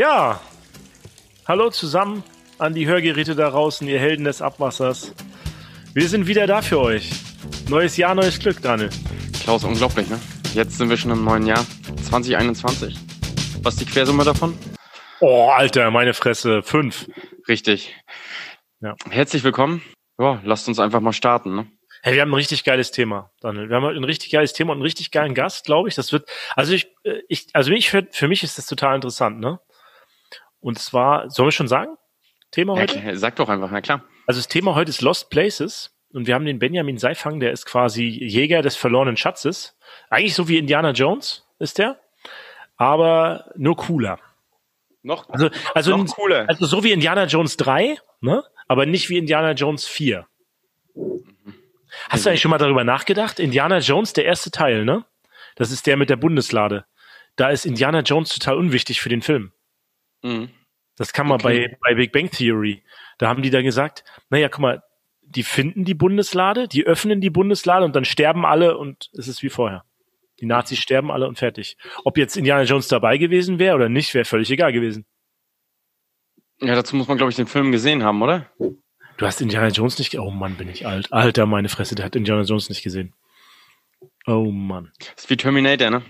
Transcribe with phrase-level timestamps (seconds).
[0.00, 0.40] Ja,
[1.46, 2.24] hallo zusammen
[2.56, 5.12] an die Hörgeräte da draußen, ihr Helden des Abwassers.
[5.92, 7.10] Wir sind wieder da für euch.
[7.68, 8.88] Neues Jahr, neues Glück, Daniel.
[9.42, 10.18] Klaus, unglaublich, ne?
[10.54, 11.66] Jetzt sind wir schon im neuen Jahr
[12.08, 12.96] 2021.
[13.62, 14.56] Was ist die Quersumme davon?
[15.20, 17.06] Oh, Alter, meine Fresse, fünf.
[17.46, 17.94] Richtig.
[18.80, 18.94] Ja.
[19.10, 19.82] Herzlich willkommen.
[20.18, 21.70] Ja, lasst uns einfach mal starten, ne?
[22.02, 23.68] Hey, wir haben ein richtig geiles Thema, Daniel.
[23.68, 25.94] Wir haben heute ein richtig geiles Thema und einen richtig geilen Gast, glaube ich.
[25.94, 26.26] Das wird,
[26.56, 29.60] also ich, äh, ich also ich, für, für mich ist das total interessant, ne?
[30.60, 31.96] Und zwar, sollen wir schon sagen?
[32.50, 33.00] Thema Ja, heute?
[33.00, 34.04] klar, sag doch einfach, na klar.
[34.26, 37.64] Also das Thema heute ist Lost Places und wir haben den Benjamin Seifang, der ist
[37.66, 39.76] quasi Jäger des verlorenen Schatzes.
[40.10, 41.98] Eigentlich so wie Indiana Jones ist der,
[42.76, 44.18] aber nur cooler.
[45.02, 46.46] Noch, Also, also, noch cooler.
[46.48, 48.44] also so wie Indiana Jones 3, ne?
[48.68, 50.26] aber nicht wie Indiana Jones 4.
[52.08, 53.40] Hast du eigentlich schon mal darüber nachgedacht?
[53.40, 55.04] Indiana Jones, der erste Teil, ne?
[55.56, 56.84] Das ist der mit der Bundeslade.
[57.36, 59.52] Da ist Indiana Jones total unwichtig für den Film.
[60.22, 60.50] Mhm.
[61.00, 61.68] Das kann man Okay.
[61.82, 62.82] bei, bei Big Bang Theory.
[63.16, 64.82] Da haben die da gesagt, naja, guck mal,
[65.22, 69.42] die finden die Bundeslade, die öffnen die Bundeslade und dann sterben alle und es ist
[69.42, 69.84] wie vorher.
[70.40, 71.78] Die Nazis sterben alle und fertig.
[72.04, 75.06] Ob jetzt Indiana Jones dabei gewesen wäre oder nicht, wäre völlig egal gewesen.
[76.60, 78.50] Ja, dazu muss man, glaube ich, den Film gesehen haben, oder?
[79.16, 81.10] Du hast Indiana Jones nicht, ge- oh Mann, bin ich alt.
[81.12, 83.14] Alter, meine Fresse, der hat Indiana Jones nicht gesehen.
[84.26, 84.92] Oh Mann.
[84.98, 86.02] Das ist wie Terminator, ne?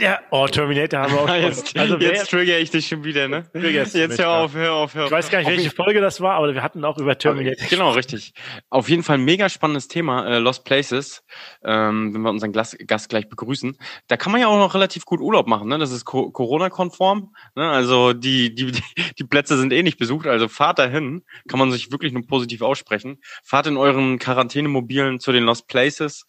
[0.00, 1.42] Der, oh, Terminator haben wir auch schon.
[1.42, 3.44] Jetzt, also wer, jetzt trigger ich dich schon wieder, ne?
[3.54, 5.08] Jetzt hör auf, hör auf, hör auf.
[5.08, 7.66] ich weiß gar nicht, Auf welche Folge das war, aber wir hatten auch über Terminator.
[7.68, 8.34] Genau, richtig.
[8.70, 11.24] Auf jeden Fall ein mega spannendes Thema, äh, Lost Places,
[11.64, 13.76] ähm, wenn wir unseren Glas, Gast gleich begrüßen.
[14.08, 15.78] Da kann man ja auch noch relativ gut Urlaub machen, ne?
[15.78, 17.34] Das ist Co Corona-konform.
[17.54, 17.68] Ne?
[17.68, 18.72] Also die, die,
[19.18, 22.62] die, Plätze sind eh nicht besucht, also fahrt dahin, kann man sich wirklich nur positiv
[22.62, 23.20] aussprechen.
[23.42, 26.26] Fahrt in euren Quarantänemobilen zu den Lost Places,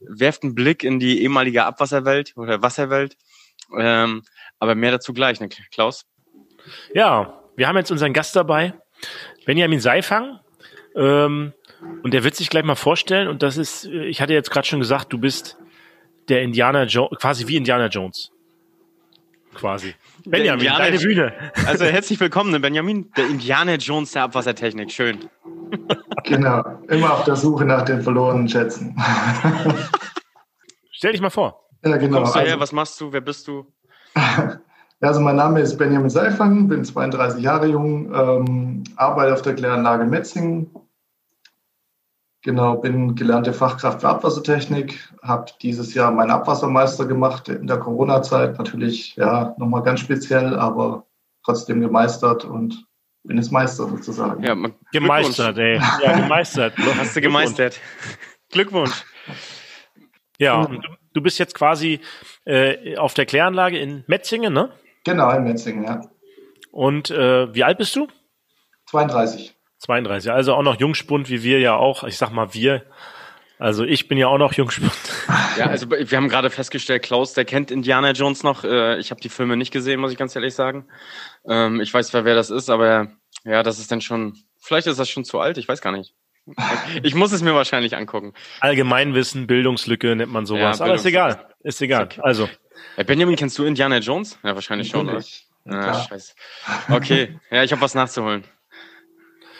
[0.00, 3.16] werft einen Blick in die ehemalige Abwasserwelt oder Wasserwelt.
[3.78, 4.22] Ähm,
[4.58, 6.06] aber mehr dazu gleich, ne, Klaus?
[6.94, 8.74] Ja, wir haben jetzt unseren Gast dabei,
[9.46, 10.40] Benjamin Seifang.
[10.96, 11.52] Ähm,
[12.02, 13.28] und der wird sich gleich mal vorstellen.
[13.28, 15.56] Und das ist, äh, ich hatte jetzt gerade schon gesagt, du bist
[16.28, 18.30] der Indiana Jones, quasi wie Indiana Jones.
[19.54, 19.94] Quasi.
[20.26, 21.32] Benjamin, Indiana- deine Bühne.
[21.66, 24.92] Also herzlich willkommen, ne, Benjamin, der Indiana Jones der Abwassertechnik.
[24.92, 25.28] Schön.
[26.24, 28.96] Genau, immer auf der Suche nach den verlorenen Schätzen.
[30.92, 31.69] Stell dich mal vor.
[31.84, 32.18] Ja, genau.
[32.18, 32.46] Kommst du her?
[32.48, 33.12] Also, Was machst du?
[33.12, 33.66] Wer bist du?
[34.16, 34.60] ja,
[35.00, 40.04] also mein Name ist Benjamin Seifang, bin 32 Jahre jung, ähm, arbeite auf der Kläranlage
[40.04, 40.70] Metzingen.
[42.42, 48.56] Genau, bin gelernte Fachkraft für Abwassertechnik, habe dieses Jahr meinen Abwassermeister gemacht in der Corona-Zeit.
[48.56, 51.06] Natürlich, ja, nochmal ganz speziell, aber
[51.44, 52.86] trotzdem gemeistert und
[53.24, 54.42] bin jetzt Meister sozusagen.
[54.42, 54.56] Ja,
[54.92, 55.78] Gemeistert, ey.
[56.02, 56.72] Ja, gemeistert.
[56.98, 57.78] Hast du gemeistert.
[58.50, 59.04] Glückwunsch.
[60.38, 62.00] Ja, und du, du bist jetzt quasi
[62.44, 64.70] äh, auf der Kläranlage in Metzingen, ne?
[65.04, 66.00] Genau, in Metzingen, ja.
[66.72, 68.08] Und äh, wie alt bist du?
[68.86, 69.54] 32.
[69.78, 72.04] 32, also auch noch Jungspund wie wir ja auch.
[72.04, 72.84] Ich sag mal wir.
[73.58, 74.92] Also ich bin ja auch noch Jungspund.
[75.58, 78.64] Ja, also wir haben gerade festgestellt, Klaus, der kennt Indiana Jones noch.
[78.64, 80.88] Äh, Ich habe die Filme nicht gesehen, muss ich ganz ehrlich sagen.
[81.46, 83.08] Ähm, Ich weiß zwar, wer das ist, aber
[83.44, 86.14] ja, das ist dann schon, vielleicht ist das schon zu alt, ich weiß gar nicht.
[87.02, 88.32] Ich muss es mir wahrscheinlich angucken.
[88.60, 90.78] Allgemeinwissen, Bildungslücke nennt man sowas.
[90.78, 91.46] Ja, Aber ist egal.
[91.62, 92.04] Ist egal.
[92.06, 92.20] Ist okay.
[92.22, 92.48] Also,
[92.96, 94.38] Äh, Benjamin, kennst du Indiana Jones?
[94.42, 95.22] Ja, wahrscheinlich schon, oder?
[95.66, 96.34] Ja, Ah, scheiße.
[96.90, 98.44] Okay, ja, ich habe was nachzuholen.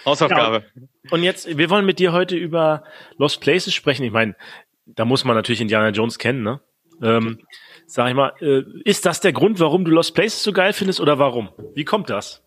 [0.06, 0.64] Hausaufgabe.
[1.10, 2.84] und jetzt, wir wollen mit dir heute über
[3.18, 4.04] Lost Places sprechen.
[4.04, 4.34] Ich meine,
[4.86, 6.60] da muss man natürlich Indiana Jones kennen, ne?
[7.02, 7.40] Ähm,
[7.86, 11.00] sag ich mal, äh, ist das der Grund, warum du Lost Places so geil findest
[11.00, 11.50] oder warum?
[11.74, 12.42] Wie kommt das?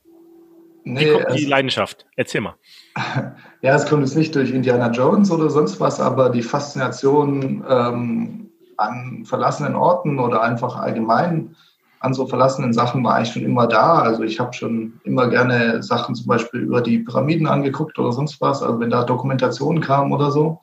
[0.83, 2.05] Wie Nee, kommt die Leidenschaft?
[2.15, 2.55] Erzähl mal.
[3.61, 8.51] Ja, es kommt jetzt nicht durch Indiana Jones oder sonst was, aber die Faszination ähm,
[8.75, 11.55] an verlassenen Orten oder einfach allgemein
[12.03, 13.99] an so verlassenen Sachen war eigentlich schon immer da.
[13.99, 18.41] Also ich habe schon immer gerne Sachen zum Beispiel über die Pyramiden angeguckt oder sonst
[18.41, 20.59] was, also wenn da Dokumentationen kamen oder so.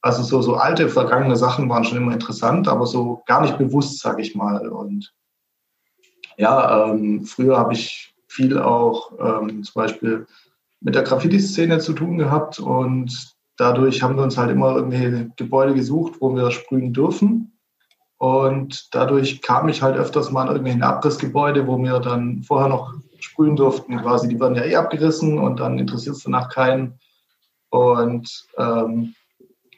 [0.00, 3.98] Also so, so alte, vergangene Sachen waren schon immer interessant, aber so gar nicht bewusst,
[3.98, 4.68] sag ich mal.
[4.68, 5.12] Und
[6.36, 10.26] ja, ähm, früher habe ich viel auch ähm, zum Beispiel
[10.80, 15.74] mit der Graffiti-Szene zu tun gehabt und dadurch haben wir uns halt immer irgendwelche Gebäude
[15.74, 17.58] gesucht, wo wir sprühen dürfen.
[18.18, 22.94] Und dadurch kam ich halt öfters mal an irgendwelchen Abrissgebäude, wo wir dann vorher noch
[23.18, 23.98] sprühen durften.
[23.98, 26.98] Quasi, die werden ja eh abgerissen und dann interessiert es danach keinen.
[27.70, 29.14] Und ähm,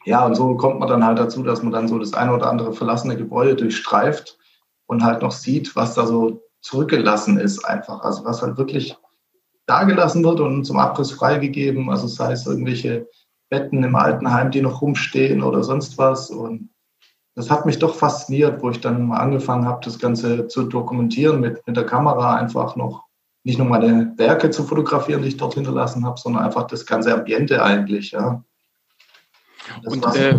[0.05, 2.49] ja, und so kommt man dann halt dazu, dass man dann so das eine oder
[2.49, 4.37] andere verlassene Gebäude durchstreift
[4.85, 8.01] und halt noch sieht, was da so zurückgelassen ist einfach.
[8.01, 8.97] Also was halt wirklich
[9.67, 11.89] da gelassen wird und zum Abriss freigegeben.
[11.89, 13.07] Also sei es irgendwelche
[13.49, 16.31] Betten im Altenheim, die noch rumstehen oder sonst was.
[16.31, 16.69] Und
[17.35, 21.39] das hat mich doch fasziniert, wo ich dann mal angefangen habe, das Ganze zu dokumentieren
[21.39, 23.05] mit, mit der Kamera einfach noch
[23.43, 27.13] nicht nur meine Werke zu fotografieren, die ich dort hinterlassen habe, sondern einfach das ganze
[27.13, 28.41] Ambiente eigentlich, ja.
[29.85, 30.37] Und äh,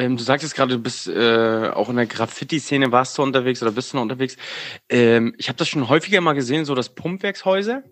[0.00, 3.72] ähm, du sagtest gerade, du bist äh, auch in der Graffiti-Szene warst du unterwegs oder
[3.72, 4.36] bist du noch unterwegs.
[4.88, 7.82] Ähm, ich habe das schon häufiger mal gesehen, so das Pumpwerkshäuser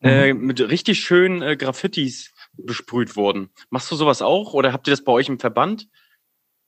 [0.00, 0.08] mhm.
[0.08, 3.50] äh, mit richtig schönen äh, Graffitis besprüht wurden.
[3.70, 5.88] Machst du sowas auch oder habt ihr das bei euch im Verband?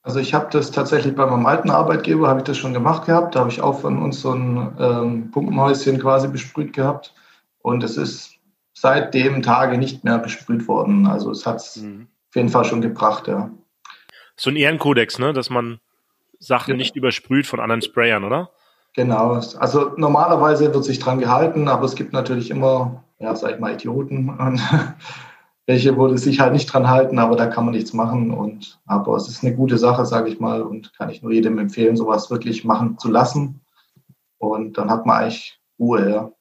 [0.02, 3.34] Also ich habe das tatsächlich bei meinem alten Arbeitgeber, habe ich das schon gemacht gehabt.
[3.34, 7.12] Da habe ich auch von uns so ein ähm, Pumpenhäuschen quasi besprüht gehabt.
[7.58, 8.36] Und es ist
[8.72, 11.08] seit dem Tage nicht mehr besprüht worden.
[11.08, 12.06] Also es hat es mhm.
[12.28, 13.50] auf jeden Fall schon gebracht, ja.
[14.36, 15.32] So ein Ehrenkodex, ne?
[15.32, 15.80] dass man
[16.38, 16.76] Sachen ja.
[16.76, 18.50] nicht übersprüht von anderen Sprayern, oder?
[18.94, 19.32] Genau.
[19.58, 23.74] Also normalerweise wird sich dran gehalten, aber es gibt natürlich immer, ja, sag ich mal,
[23.74, 24.30] Idioten.
[24.30, 24.60] Und
[25.66, 28.30] welche würde sich halt nicht dran halten, aber da kann man nichts machen.
[28.30, 31.58] Und aber es ist eine gute Sache, sage ich mal, und kann ich nur jedem
[31.58, 33.60] empfehlen, sowas wirklich machen zu lassen.
[34.38, 36.32] Und dann hat man eigentlich Ruhe, ja.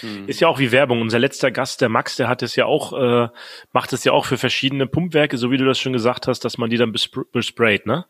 [0.00, 0.28] Hm.
[0.28, 1.00] Ist ja auch wie Werbung.
[1.00, 3.28] Unser letzter Gast, der Max, der hat es ja auch, äh,
[3.72, 6.58] macht es ja auch für verschiedene Pumpwerke, so wie du das schon gesagt hast, dass
[6.58, 6.92] man die dann
[7.32, 8.06] besprayt, ne?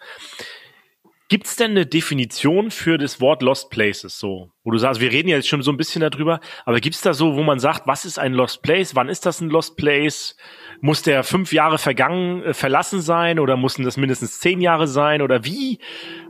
[1.30, 4.50] Gibt es denn eine Definition für das Wort Lost Places so?
[4.64, 7.02] Wo du sagst, wir reden ja jetzt schon so ein bisschen darüber, aber gibt es
[7.02, 8.94] da so, wo man sagt, was ist ein Lost Place?
[8.94, 10.36] Wann ist das ein Lost Place?
[10.80, 15.20] Muss der fünf Jahre vergangen, äh, verlassen sein oder mussten das mindestens zehn Jahre sein?
[15.20, 15.80] Oder wie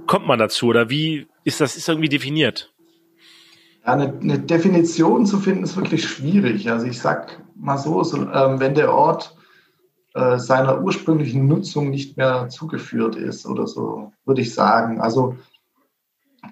[0.06, 0.66] kommt man dazu?
[0.66, 2.72] Oder wie ist das ist irgendwie definiert?
[3.88, 6.70] Eine, eine Definition zu finden ist wirklich schwierig.
[6.70, 9.34] Also ich sag mal so, so ähm, wenn der Ort
[10.14, 15.00] äh, seiner ursprünglichen Nutzung nicht mehr zugeführt ist oder so, würde ich sagen.
[15.00, 15.36] Also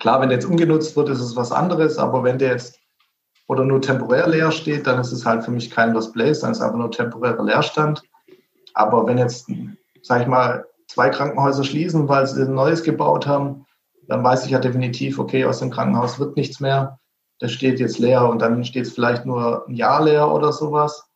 [0.01, 2.79] klar, wenn der jetzt umgenutzt wird, ist es was anderes, aber wenn der jetzt
[3.49, 6.53] oder nur temporär leer steht, dann ist es halt für mich kein Lost Place, dann
[6.53, 8.03] ist es einfach nur temporärer Leerstand.
[8.75, 9.51] Aber wenn jetzt,
[10.03, 13.67] sag ich mal, zwei Krankenhäuser schließen, weil sie ein neues gebaut haben,
[14.09, 16.99] dann weiß ich ja definitiv, okay, aus dem Krankenhaus wird nichts mehr.
[17.39, 21.07] Das steht jetzt leer und dann steht es vielleicht nur ein Jahr leer oder sowas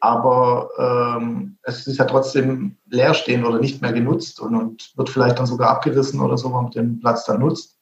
[0.00, 5.38] aber ähm, es ist ja trotzdem leerstehend oder nicht mehr genutzt und, und, wird vielleicht
[5.38, 7.76] dann sogar abgerissen oder so, wenn man den Platz dann nutzt.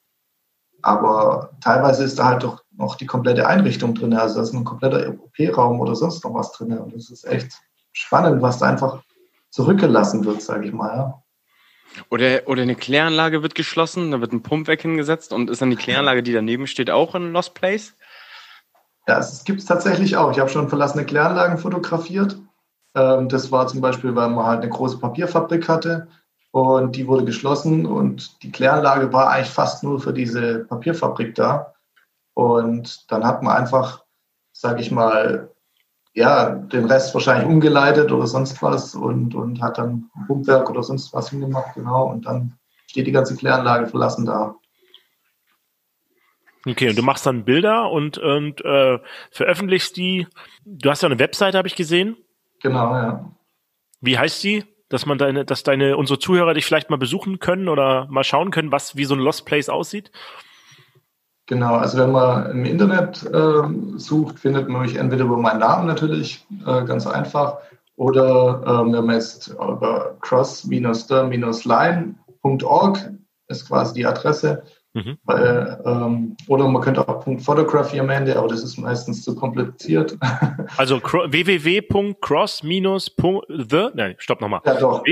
[0.83, 4.65] Aber teilweise ist da halt doch noch die komplette Einrichtung drin, also da ist ein
[4.65, 6.77] kompletter OP-Raum oder sonst noch was drin.
[6.79, 7.53] Und das ist echt
[7.93, 9.03] spannend, was da einfach
[9.51, 10.97] zurückgelassen wird, sage ich mal.
[10.97, 11.24] Ja.
[12.11, 15.77] Oder, oder eine Kläranlage wird geschlossen, da wird ein Pumpwerk hingesetzt und ist dann die
[15.77, 17.95] Kläranlage, die daneben steht, auch ein Lost Place?
[19.07, 20.31] Ja, es gibt es tatsächlich auch.
[20.31, 22.39] Ich habe schon verlassene Kläranlagen fotografiert.
[22.95, 26.09] Ähm, das war zum Beispiel, weil man halt eine große Papierfabrik hatte
[26.53, 31.75] und die wurde geschlossen und die Kläranlage war eigentlich fast nur für diese Papierfabrik da.
[32.35, 34.05] Und dann hat man einfach,
[34.53, 35.54] sage ich mal,
[36.15, 40.83] ja, den Rest wahrscheinlich umgeleitet oder sonst was und, und hat dann ein Pumpwerk oder
[40.83, 42.07] sonst was hingemacht, genau.
[42.07, 42.57] Und dann
[42.87, 44.55] steht die ganze Kläranlage verlassen da.
[46.67, 48.99] Okay, und du machst dann Bilder und, und äh,
[49.31, 50.27] veröffentlichst die.
[50.65, 52.17] Du hast ja eine Webseite, habe ich gesehen.
[52.63, 53.31] Genau, ja.
[54.01, 54.65] Wie heißt die?
[54.89, 58.51] Dass man deine, dass deine unsere Zuhörer dich vielleicht mal besuchen können oder mal schauen
[58.51, 60.13] können, was wie so ein Lost Place aussieht?
[61.47, 65.87] Genau, also wenn man im Internet äh, sucht, findet man mich entweder über meinen Namen
[65.87, 67.59] natürlich, äh, ganz einfach,
[67.97, 73.11] oder äh, wenn man jetzt über cross-der-line.org
[73.49, 74.63] ist quasi die Adresse,
[74.95, 75.19] Mhm.
[75.25, 80.17] Weil, ähm, oder man könnte auch Photography am Ende, aber das ist meistens zu kompliziert.
[80.77, 84.61] Also www.cross-the, nein, stopp nochmal.
[84.65, 85.03] Ja, doch.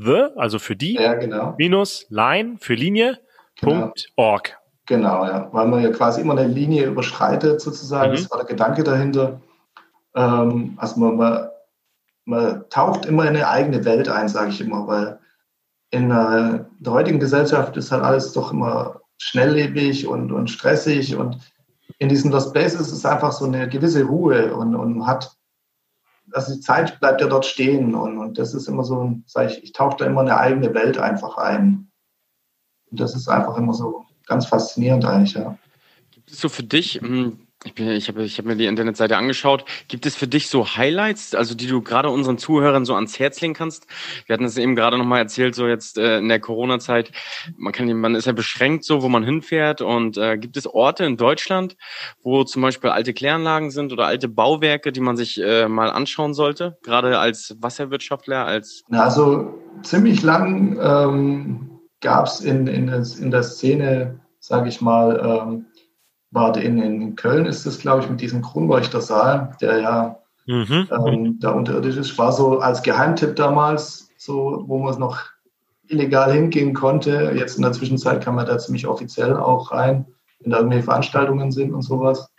[0.00, 1.54] www.cross-the, also für die, ja, genau.
[1.58, 3.18] minus line für Linie,
[3.60, 3.92] genau.
[4.16, 4.56] .org.
[4.86, 8.16] Genau, ja, weil man ja quasi immer eine Linie überschreitet sozusagen, mhm.
[8.16, 9.40] das war der Gedanke dahinter.
[10.16, 11.48] Ähm, also man, man,
[12.24, 15.18] man taucht immer in eine eigene Welt ein, sage ich immer, weil
[15.90, 21.38] in der, heutigen Gesellschaft ist halt alles doch immer schnelllebig und, und stressig und
[21.98, 25.36] in diesen Lost Places ist es einfach so eine gewisse Ruhe und, und hat,
[26.32, 29.62] also die Zeit bleibt ja dort stehen und, und das ist immer so, sag ich,
[29.62, 31.90] ich tauche da immer eine eigene Welt einfach ein.
[32.90, 35.56] Und das ist einfach immer so ganz faszinierend eigentlich, ja.
[36.10, 39.18] Gibt es so für dich, hm, ich, bin, ich habe ich hab mir die Internetseite
[39.18, 39.66] angeschaut.
[39.88, 43.40] Gibt es für dich so Highlights, also die du gerade unseren Zuhörern so ans Herz
[43.40, 43.86] legen kannst?
[44.26, 47.12] Wir hatten es eben gerade nochmal erzählt, so jetzt äh, in der Corona-Zeit,
[47.58, 49.82] man kann, man ist ja beschränkt so, wo man hinfährt.
[49.82, 51.76] Und äh, gibt es Orte in Deutschland,
[52.22, 56.32] wo zum Beispiel alte Kläranlagen sind oder alte Bauwerke, die man sich äh, mal anschauen
[56.32, 59.52] sollte, gerade als Wasserwirtschaftler, als Also
[59.82, 65.66] ziemlich lang ähm, gab es in, in, in der Szene, sage ich mal, ähm,
[66.30, 70.88] war in, in Köln ist es, glaube ich, mit diesem Kronleuchtersaal, der ja mhm.
[70.90, 72.16] ähm, da unterirdisch ist.
[72.18, 75.18] War so als Geheimtipp damals, so wo man es noch
[75.88, 77.32] illegal hingehen konnte.
[77.34, 80.06] Jetzt in der Zwischenzeit kann man da ziemlich offiziell auch rein,
[80.40, 82.30] wenn da irgendwelche Veranstaltungen sind und sowas.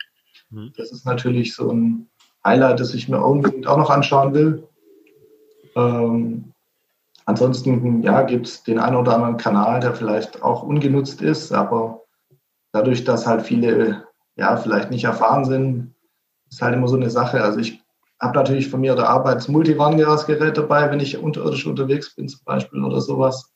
[0.50, 0.72] Mhm.
[0.76, 2.08] Das ist natürlich so ein
[2.44, 4.66] Highlight, das ich mir unbedingt auch noch anschauen will.
[5.76, 6.52] Ähm,
[7.26, 12.01] ansonsten, ja, gibt es den einen oder anderen Kanal, der vielleicht auch ungenutzt ist, aber
[12.72, 15.94] dadurch, dass halt viele, ja, vielleicht nicht erfahren sind,
[16.50, 17.42] ist halt immer so eine Sache.
[17.42, 17.80] Also ich
[18.20, 22.40] habe natürlich von mir der Arbeit das Multivarenglasgerät dabei, wenn ich unterirdisch unterwegs bin zum
[22.44, 23.52] Beispiel oder sowas.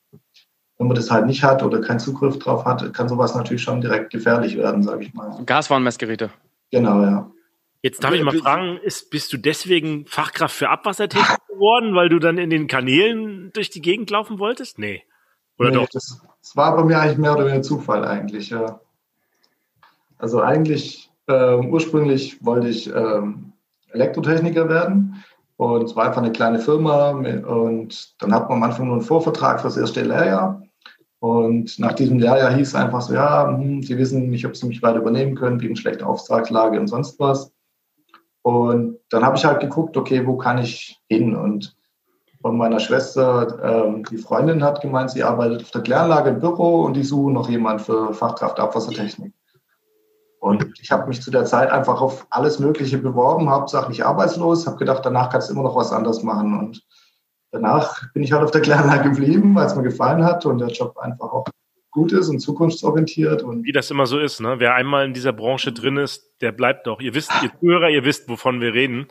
[0.78, 3.80] Wenn man das halt nicht hat oder keinen Zugriff drauf hat, kann sowas natürlich schon
[3.80, 5.42] direkt gefährlich werden, sage ich mal.
[5.44, 6.30] Gaswarnmessgeräte.
[6.70, 7.30] Genau, ja.
[7.80, 12.18] Jetzt darf ich mal fragen, ist, bist du deswegen Fachkraft für Abwassertechnik geworden, weil du
[12.18, 14.78] dann in den Kanälen durch die Gegend laufen wolltest?
[14.78, 15.04] Nee.
[15.58, 15.88] Oder nee, doch?
[15.92, 18.80] Das, das, war bei mir eigentlich mehr oder weniger Zufall eigentlich, ja.
[20.18, 23.52] Also eigentlich, ähm, ursprünglich wollte ich ähm,
[23.90, 25.25] Elektrotechniker werden
[25.56, 29.04] und es war einfach eine kleine Firma und dann hat man am Anfang nur einen
[29.04, 30.62] Vorvertrag für das erste Lehrjahr.
[31.18, 34.66] Und nach diesem Lehrjahr hieß es einfach so, ja, hm, Sie wissen nicht, ob Sie
[34.66, 37.52] mich weiter übernehmen können, wegen schlechter Auftragslage und sonst was.
[38.42, 41.35] Und dann habe ich halt geguckt, okay, wo kann ich hin?
[41.35, 41.75] Und
[42.42, 46.82] von meiner Schwester, ähm, die Freundin hat gemeint, sie arbeitet auf der Kläranlage im Büro
[46.82, 49.32] und die suchen noch jemand für Fachkraft Abwassertechnik.
[50.46, 54.76] Und ich habe mich zu der Zeit einfach auf alles Mögliche beworben, hauptsächlich arbeitslos, habe
[54.76, 56.56] gedacht, danach kannst du immer noch was anderes machen.
[56.56, 56.86] Und
[57.50, 60.68] danach bin ich halt auf der Kläranlage geblieben, weil es mir gefallen hat und der
[60.68, 61.46] Job einfach auch
[61.90, 63.42] gut ist und zukunftsorientiert.
[63.42, 64.54] Und Wie das immer so ist, ne?
[64.60, 67.00] Wer einmal in dieser Branche drin ist, der bleibt doch.
[67.00, 69.08] Ihr wisst, ihr Zuhörer, ihr wisst, wovon wir reden.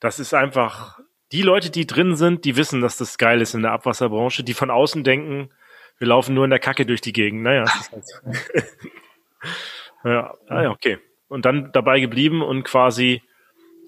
[0.00, 0.98] Das ist einfach,
[1.30, 4.54] die Leute, die drin sind, die wissen, dass das geil ist in der Abwasserbranche, die
[4.54, 5.50] von außen denken,
[5.98, 7.44] wir laufen nur in der Kacke durch die Gegend.
[7.44, 8.16] Naja, das ist halt so.
[10.04, 10.98] ja, ah, ja, okay.
[11.28, 13.22] Und dann dabei geblieben und quasi,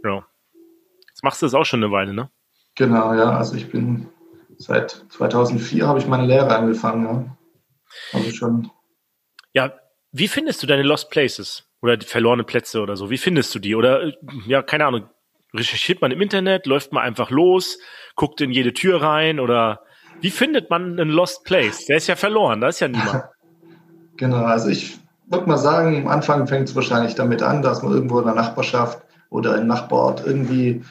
[0.05, 0.27] ja.
[1.09, 2.31] Jetzt machst du das auch schon eine Weile, ne?
[2.75, 3.37] Genau, ja.
[3.37, 4.09] Also ich bin
[4.59, 7.37] seit 2004 habe ich meine Lehre angefangen, ja.
[8.13, 8.71] Also schon.
[9.53, 9.73] Ja,
[10.13, 13.11] wie findest du deine Lost Places oder die verlorene Plätze oder so?
[13.11, 13.75] Wie findest du die?
[13.75, 14.13] Oder
[14.47, 15.09] ja, keine Ahnung,
[15.55, 17.79] recherchiert man im Internet, läuft man einfach los,
[18.15, 19.81] guckt in jede Tür rein oder
[20.21, 21.87] wie findet man einen Lost Place?
[21.87, 23.25] Der ist ja verloren, da ist ja niemand.
[24.17, 27.93] genau, also ich würde mal sagen, am Anfang fängt es wahrscheinlich damit an, dass man
[27.93, 30.83] irgendwo in der Nachbarschaft oder im Nachbarort irgendwie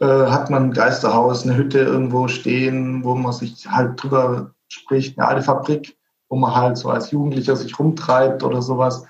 [0.00, 5.18] äh, hat man ein Geisterhaus, eine Hütte irgendwo stehen, wo man sich halt drüber spricht,
[5.18, 5.96] eine alte Fabrik
[6.30, 9.04] wo man halt so als Jugendlicher sich rumtreibt oder sowas.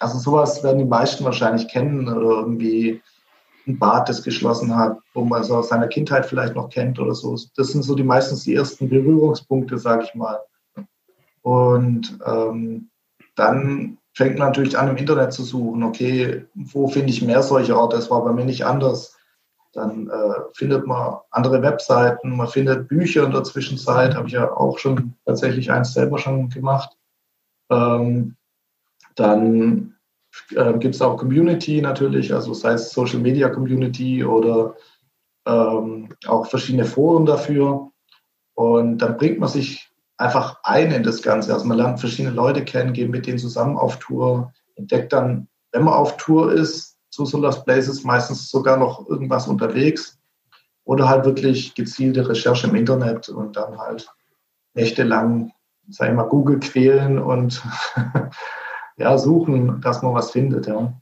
[0.00, 3.00] Also sowas werden die meisten wahrscheinlich kennen oder irgendwie
[3.66, 7.14] ein Bad, das geschlossen hat, wo man so aus seiner Kindheit vielleicht noch kennt oder
[7.14, 7.38] so.
[7.56, 10.40] Das sind so die meistens die ersten Berührungspunkte, sage ich mal.
[11.42, 12.90] Und ähm,
[13.38, 17.76] dann fängt man natürlich an, im Internet zu suchen, okay, wo finde ich mehr solche
[17.76, 17.96] Orte?
[17.96, 19.16] Das war bei mir nicht anders.
[19.72, 24.50] Dann äh, findet man andere Webseiten, man findet Bücher in der Zwischenzeit, habe ich ja
[24.50, 26.96] auch schon tatsächlich eins selber schon gemacht.
[27.70, 28.34] Ähm,
[29.14, 29.94] dann
[30.56, 34.74] äh, gibt es auch Community natürlich, also sei es Social Media Community oder
[35.46, 37.92] ähm, auch verschiedene Foren dafür.
[38.54, 39.87] Und dann bringt man sich
[40.18, 41.52] einfach ein in das Ganze.
[41.54, 45.84] Also man lernt verschiedene Leute kennen, geht mit denen zusammen auf Tour, entdeckt dann, wenn
[45.84, 50.18] man auf Tour ist, zu Solar Places, meistens sogar noch irgendwas unterwegs
[50.84, 54.08] oder halt wirklich gezielte Recherche im Internet und dann halt
[54.74, 55.52] nächtelang,
[55.88, 57.62] sag ich mal, Google quälen und
[58.98, 60.92] ja, suchen, dass man was findet, ja.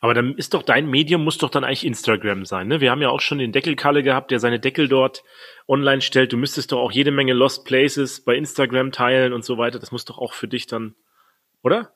[0.00, 2.80] Aber dann ist doch dein Medium muss doch dann eigentlich Instagram sein, ne?
[2.80, 5.24] Wir haben ja auch schon den Deckelkalle gehabt, der seine Deckel dort
[5.66, 6.32] online stellt.
[6.32, 9.78] Du müsstest doch auch jede Menge Lost Places bei Instagram teilen und so weiter.
[9.78, 10.94] Das muss doch auch für dich dann,
[11.62, 11.92] oder?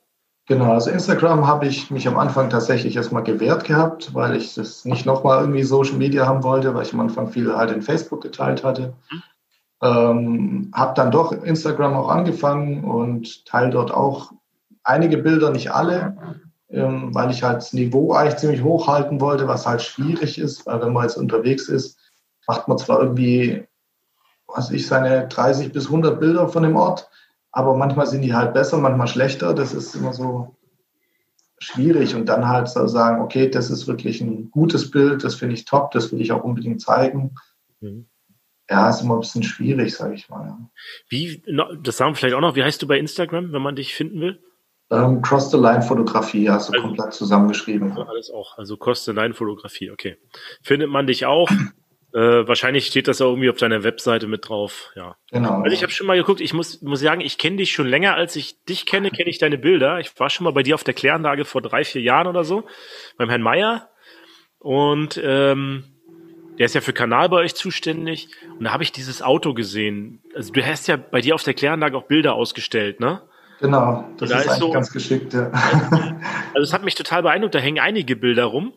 [0.46, 4.84] Genau, also Instagram habe ich mich am Anfang tatsächlich erstmal gewehrt gehabt, weil ich das
[4.86, 8.22] nicht nochmal irgendwie Social Media haben wollte, weil ich am Anfang viel halt in Facebook
[8.22, 8.94] geteilt hatte.
[9.10, 9.22] Mhm.
[9.82, 14.32] Ähm, habe dann doch Instagram auch angefangen und teile dort auch
[14.82, 16.16] einige Bilder, nicht alle,
[16.68, 20.66] ähm, weil ich halt das Niveau eigentlich ziemlich hoch halten wollte, was halt schwierig ist,
[20.66, 21.98] weil wenn man jetzt unterwegs ist,
[22.46, 23.66] macht man zwar irgendwie,
[24.46, 27.10] was ich, seine 30 bis 100 Bilder von dem Ort,
[27.52, 29.54] aber manchmal sind die halt besser, manchmal schlechter.
[29.54, 30.56] Das ist immer so
[31.58, 32.14] schwierig.
[32.14, 35.64] Und dann halt so sagen, okay, das ist wirklich ein gutes Bild, das finde ich
[35.64, 37.34] top, das will ich auch unbedingt zeigen.
[37.80, 38.06] Mhm.
[38.68, 40.56] Ja, ist immer ein bisschen schwierig, sage ich mal.
[41.08, 41.42] Wie,
[41.82, 44.20] das sagen wir vielleicht auch noch, wie heißt du bei Instagram, wenn man dich finden
[44.20, 44.40] will?
[44.90, 47.90] Ähm, Cross the Line Fotografie, hast du also, komplett zusammengeschrieben.
[47.90, 50.16] Also alles auch, also Cross the Line Fotografie, okay.
[50.62, 51.48] Findet man dich auch?
[52.12, 55.14] Äh, wahrscheinlich steht das auch irgendwie auf deiner Webseite mit drauf, ja.
[55.30, 55.62] Genau.
[55.62, 58.16] Also ich habe schon mal geguckt, ich muss, muss sagen, ich kenne dich schon länger,
[58.16, 60.00] als ich dich kenne, kenne ich deine Bilder.
[60.00, 62.64] Ich war schon mal bei dir auf der Kläranlage vor drei, vier Jahren oder so,
[63.16, 63.90] beim Herrn Meier.
[64.58, 65.84] Und ähm,
[66.58, 68.28] der ist ja für Kanal bei euch zuständig.
[68.58, 70.20] Und da habe ich dieses Auto gesehen.
[70.34, 73.22] Also du hast ja bei dir auf der Kläranlage auch Bilder ausgestellt, ne?
[73.60, 75.50] Genau, das da ist, ist so, ganz geschickt, ja.
[76.54, 78.72] Also es hat mich total beeindruckt, da hängen einige Bilder rum.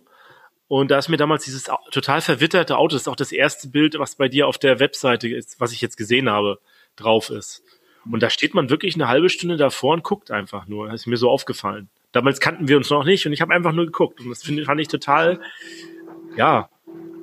[0.68, 3.98] Und da ist mir damals dieses total verwitterte Auto, das ist auch das erste Bild,
[4.00, 6.60] was bei dir auf der Webseite ist, was ich jetzt gesehen habe,
[6.96, 7.64] drauf ist.
[8.10, 10.88] Und da steht man wirklich eine halbe Stunde davor und guckt einfach nur.
[10.88, 11.90] Das ist mir so aufgefallen.
[12.12, 14.20] Damals kannten wir uns noch nicht und ich habe einfach nur geguckt.
[14.20, 15.40] Und das find, fand ich total,
[16.36, 16.70] ja,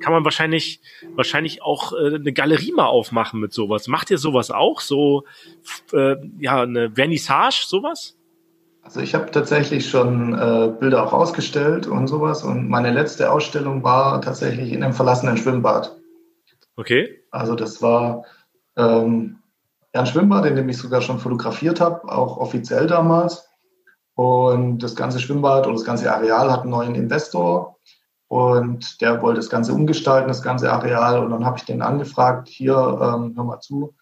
[0.01, 0.81] kann man wahrscheinlich,
[1.15, 3.87] wahrscheinlich auch äh, eine Galerie mal aufmachen mit sowas.
[3.87, 4.81] Macht ihr sowas auch?
[4.81, 5.23] So,
[5.93, 8.17] äh, ja, eine Vernissage, sowas?
[8.83, 12.43] Also ich habe tatsächlich schon äh, Bilder auch ausgestellt und sowas.
[12.43, 15.95] Und meine letzte Ausstellung war tatsächlich in einem verlassenen Schwimmbad.
[16.75, 17.23] Okay.
[17.29, 18.25] Also das war
[18.75, 19.39] ähm,
[19.93, 23.47] ein Schwimmbad, in dem ich sogar schon fotografiert habe, auch offiziell damals.
[24.15, 27.77] Und das ganze Schwimmbad und das ganze Areal hat einen neuen Investor
[28.31, 31.21] und der wollte das Ganze umgestalten, das ganze Areal.
[31.21, 33.93] Und dann habe ich den angefragt, hier, ähm, hör mal zu,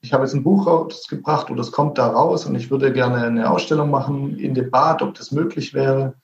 [0.00, 3.18] ich habe jetzt ein Buch rausgebracht oder es kommt da raus und ich würde gerne
[3.18, 6.14] eine Ausstellung machen in dem Bad, ob das möglich wäre.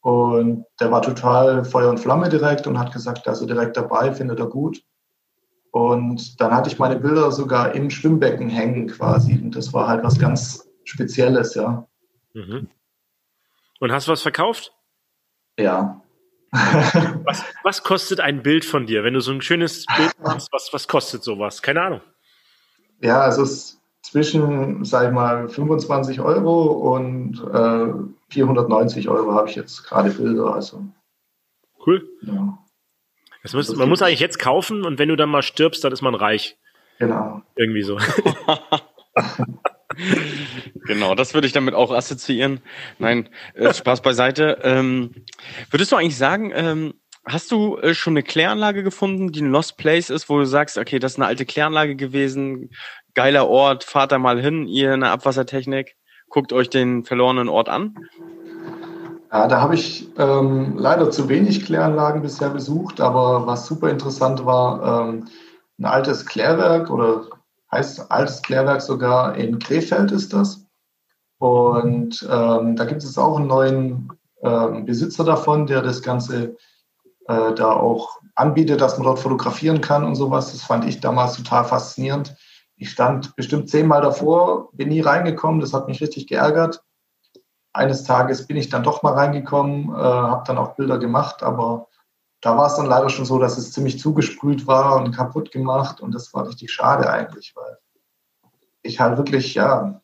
[0.00, 4.40] Und der war total Feuer und Flamme direkt und hat gesagt, also direkt dabei, findet
[4.40, 4.82] er gut.
[5.70, 9.34] Und dann hatte ich meine Bilder sogar im Schwimmbecken hängen quasi.
[9.40, 11.86] Und das war halt was ganz Spezielles, ja.
[12.34, 12.66] Mhm.
[13.78, 14.74] Und hast du was verkauft?
[15.56, 16.02] Ja.
[16.50, 19.04] Was, was kostet ein Bild von dir?
[19.04, 21.62] Wenn du so ein schönes Bild machst, was, was kostet sowas?
[21.62, 22.00] Keine Ahnung.
[23.00, 29.48] Ja, also es ist zwischen, sag ich mal, 25 Euro und äh, 490 Euro habe
[29.48, 30.54] ich jetzt gerade Bilder.
[30.54, 30.84] Also.
[31.86, 32.08] Cool.
[32.22, 32.58] Ja.
[33.52, 36.14] Muss, man muss eigentlich jetzt kaufen und wenn du dann mal stirbst, dann ist man
[36.14, 36.58] reich.
[36.98, 37.42] Genau.
[37.56, 37.98] Irgendwie so.
[40.86, 42.60] genau, das würde ich damit auch assoziieren.
[42.98, 44.58] Nein, äh, Spaß beiseite.
[44.62, 45.14] Ähm,
[45.70, 46.94] würdest du eigentlich sagen, ähm,
[47.26, 50.78] hast du äh, schon eine Kläranlage gefunden, die ein Lost Place ist, wo du sagst,
[50.78, 52.70] okay, das ist eine alte Kläranlage gewesen,
[53.14, 55.96] geiler Ort, fahrt da mal hin, ihr in der Abwassertechnik,
[56.28, 57.94] guckt euch den verlorenen Ort an?
[59.30, 64.46] Ja, da habe ich ähm, leider zu wenig Kläranlagen bisher besucht, aber was super interessant
[64.46, 65.28] war, ähm,
[65.78, 67.26] ein altes Klärwerk oder
[67.72, 70.66] heißt altes Klärwerk sogar in Krefeld ist das.
[71.38, 76.56] Und ähm, da gibt es auch einen neuen ähm, Besitzer davon, der das Ganze
[77.28, 80.52] äh, da auch anbietet, dass man dort fotografieren kann und sowas.
[80.52, 82.34] Das fand ich damals total faszinierend.
[82.76, 86.82] Ich stand bestimmt zehnmal davor, bin nie reingekommen, das hat mich richtig geärgert
[87.78, 91.88] eines Tages bin ich dann doch mal reingekommen, äh, habe dann auch Bilder gemacht, aber
[92.40, 96.00] da war es dann leider schon so, dass es ziemlich zugesprüht war und kaputt gemacht
[96.00, 97.78] und das war richtig schade eigentlich, weil
[98.82, 100.00] ich halt wirklich, ja,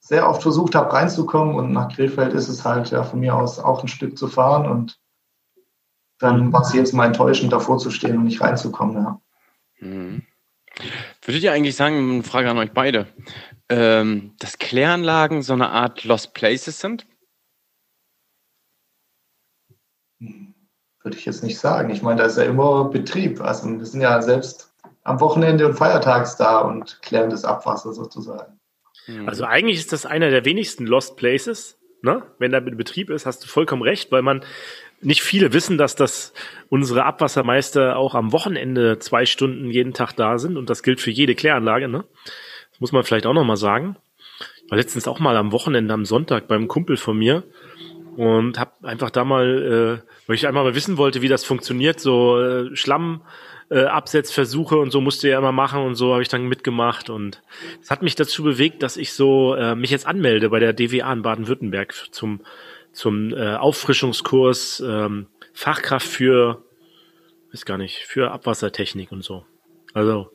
[0.00, 3.58] sehr oft versucht habe reinzukommen und nach Krefeld ist es halt ja von mir aus
[3.58, 4.98] auch ein Stück zu fahren und
[6.18, 9.20] dann war es jetzt mal enttäuschend, davor zu stehen und nicht reinzukommen, ja.
[9.78, 10.22] Mhm.
[11.22, 13.06] Würdet ihr eigentlich sagen, eine Frage an euch beide,
[13.68, 17.06] ähm, dass Kläranlagen so eine Art Lost Places sind?
[21.02, 21.90] Würde ich jetzt nicht sagen.
[21.90, 23.40] Ich meine, da ist ja immer Betrieb.
[23.40, 28.60] Also wir sind ja selbst am Wochenende und feiertags da und klären das Abwasser sozusagen.
[29.06, 29.28] Hm.
[29.28, 31.78] Also eigentlich ist das einer der wenigsten Lost Places.
[32.02, 32.22] Ne?
[32.38, 34.42] Wenn da Betrieb ist, hast du vollkommen recht, weil man
[35.00, 36.34] nicht viele wissen, dass das
[36.68, 41.10] unsere Abwassermeister auch am Wochenende zwei Stunden jeden Tag da sind und das gilt für
[41.10, 41.88] jede Kläranlage.
[41.88, 42.04] Ne?
[42.80, 43.96] muss man vielleicht auch noch mal sagen.
[44.64, 47.44] Ich war letztens auch mal am Wochenende am Sonntag beim Kumpel von mir
[48.16, 52.00] und habe einfach da mal, äh, weil ich einmal mal wissen wollte, wie das funktioniert,
[52.00, 53.22] so äh, Schlamm
[53.70, 57.40] äh, Absetzversuche und so musste er immer machen und so habe ich dann mitgemacht und
[57.80, 61.12] es hat mich dazu bewegt, dass ich so äh, mich jetzt anmelde bei der DWA
[61.12, 62.40] in Baden-Württemberg zum
[62.92, 66.64] zum äh, Auffrischungskurs ähm, Fachkraft für
[67.52, 69.44] weiß gar nicht für Abwassertechnik und so.
[69.94, 70.30] Also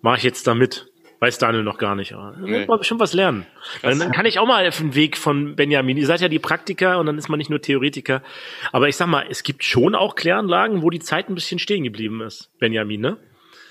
[0.00, 0.87] mache ich jetzt da mit.
[1.20, 2.64] Weiß Daniel noch gar nicht, aber nee.
[2.66, 3.44] man bestimmt was lernen.
[3.82, 5.96] Dann, dann kann ich auch mal auf den Weg von Benjamin.
[5.96, 8.22] Ihr seid ja die Praktiker und dann ist man nicht nur Theoretiker.
[8.70, 11.82] Aber ich sag mal, es gibt schon auch Kläranlagen, wo die Zeit ein bisschen stehen
[11.82, 13.16] geblieben ist, Benjamin, ne?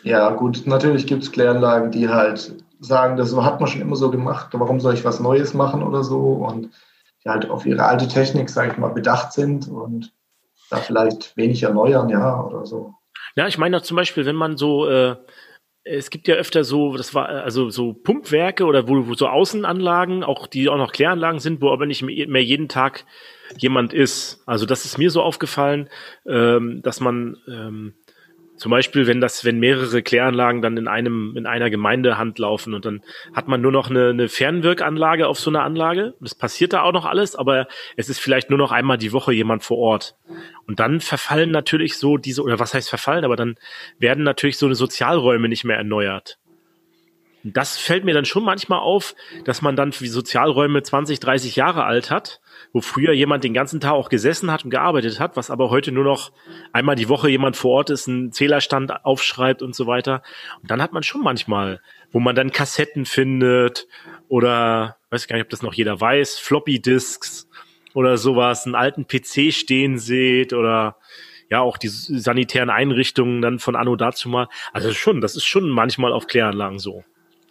[0.03, 4.12] Ja, gut, natürlich gibt es Kläranlagen, die halt sagen, das hat man schon immer so
[4.12, 6.69] gemacht, warum soll ich was Neues machen oder so und
[7.23, 10.12] die halt auf ihre alte Technik, sage ich mal, bedacht sind und
[10.69, 12.93] da vielleicht wenig erneuern, ja, oder so.
[13.36, 15.15] Ja, ich meine zum Beispiel, wenn man so äh,
[15.89, 20.23] es gibt ja öfter so, das war also so Pumpwerke oder wo, wo so Außenanlagen,
[20.23, 23.06] auch die auch noch Kläranlagen sind, wo aber nicht mehr jeden Tag
[23.58, 24.43] jemand ist.
[24.45, 25.89] Also das ist mir so aufgefallen,
[26.26, 27.93] ähm, dass man ähm,
[28.58, 32.86] Zum Beispiel, wenn das, wenn mehrere Kläranlagen dann in einem, in einer Gemeindehand laufen und
[32.86, 33.02] dann
[33.34, 36.15] hat man nur noch eine, eine Fernwirkanlage auf so einer Anlage.
[36.20, 39.32] Das passiert da auch noch alles, aber es ist vielleicht nur noch einmal die Woche
[39.32, 40.15] jemand vor Ort.
[40.65, 43.56] Und dann verfallen natürlich so diese, oder was heißt verfallen, aber dann
[44.00, 46.39] werden natürlich so eine Sozialräume nicht mehr erneuert.
[47.53, 51.83] Das fällt mir dann schon manchmal auf, dass man dann für Sozialräume 20, 30 Jahre
[51.83, 52.41] alt hat
[52.73, 55.91] wo früher jemand den ganzen Tag auch gesessen hat und gearbeitet hat, was aber heute
[55.91, 56.31] nur noch
[56.73, 60.21] einmal die Woche jemand vor Ort ist, einen Zählerstand aufschreibt und so weiter.
[60.62, 61.81] Und dann hat man schon manchmal,
[62.12, 63.88] wo man dann Kassetten findet
[64.27, 67.47] oder, weiß gar nicht, ob das noch jeder weiß, Floppy Disks
[67.93, 70.97] oder sowas, einen alten PC stehen seht oder
[71.49, 74.49] ja auch die sanitären Einrichtungen dann von Anno dazu mal.
[74.73, 77.03] Also schon, das ist schon manchmal auf Kläranlagen so,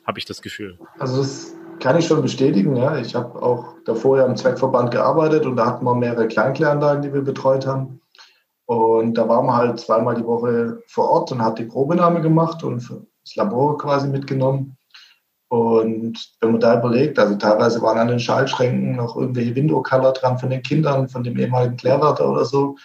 [0.07, 0.79] habe ich das Gefühl.
[0.99, 2.97] Also es kann ich schon bestätigen, ja.
[2.99, 7.13] Ich habe auch davor ja im Zweckverband gearbeitet und da hatten wir mehrere Kleinkläranlagen, die
[7.13, 8.01] wir betreut haben.
[8.67, 12.65] Und da waren wir halt zweimal die Woche vor Ort und hat die Probenahme gemacht
[12.65, 14.77] und das Labor quasi mitgenommen.
[15.49, 20.39] Und wenn man da überlegt, also teilweise waren an den Schaltschränken noch irgendwelche Window-Color dran
[20.39, 22.77] von den Kindern, von dem ehemaligen Klärwärter oder so.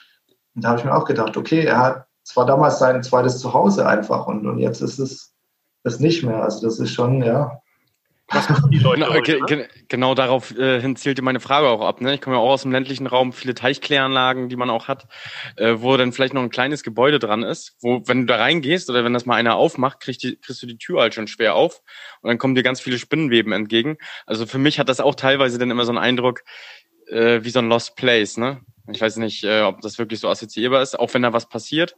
[0.54, 3.88] Und da habe ich mir auch gedacht, okay, er hat zwar damals sein zweites Zuhause
[3.88, 5.34] einfach und, und jetzt ist es
[5.84, 6.44] das nicht mehr.
[6.44, 7.62] Also das ist schon, ja,
[8.34, 9.67] was machen die Leute genau, heute, ne?
[9.89, 12.00] genau darauf äh, hin zielte meine Frage auch ab.
[12.00, 12.13] Ne?
[12.13, 15.08] Ich komme ja auch aus dem ländlichen Raum, viele Teichkläranlagen, die man auch hat,
[15.58, 18.89] äh, wo dann vielleicht noch ein kleines Gebäude dran ist, wo, wenn du da reingehst
[18.89, 21.56] oder wenn das mal einer aufmacht, kriegst, die, kriegst du die Tür halt schon schwer
[21.56, 21.82] auf
[22.22, 23.98] und dann kommen dir ganz viele Spinnenweben entgegen.
[24.26, 26.44] Also für mich hat das auch teilweise dann immer so einen Eindruck,
[27.08, 28.38] äh, wie so ein Lost Place.
[28.38, 28.62] Ne?
[28.94, 31.98] Ich weiß nicht, äh, ob das wirklich so assoziierbar ist, auch wenn da was passiert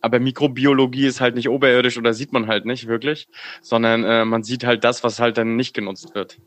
[0.00, 3.28] aber Mikrobiologie ist halt nicht oberirdisch oder sieht man halt nicht wirklich,
[3.60, 6.38] sondern äh, man sieht halt das, was halt dann nicht genutzt wird.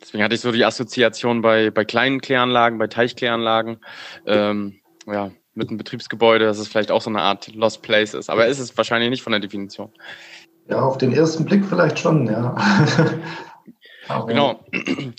[0.00, 3.78] Deswegen hatte ich so die Assoziation bei, bei kleinen Kläranlagen, bei Teichkläranlagen,
[4.26, 8.30] ähm, ja, mit einem Betriebsgebäude, dass es vielleicht auch so eine Art Lost Place ist.
[8.30, 9.90] Aber ist es wahrscheinlich nicht von der Definition.
[10.68, 12.56] Ja, auf den ersten Blick vielleicht schon, ja.
[14.26, 14.64] Genau.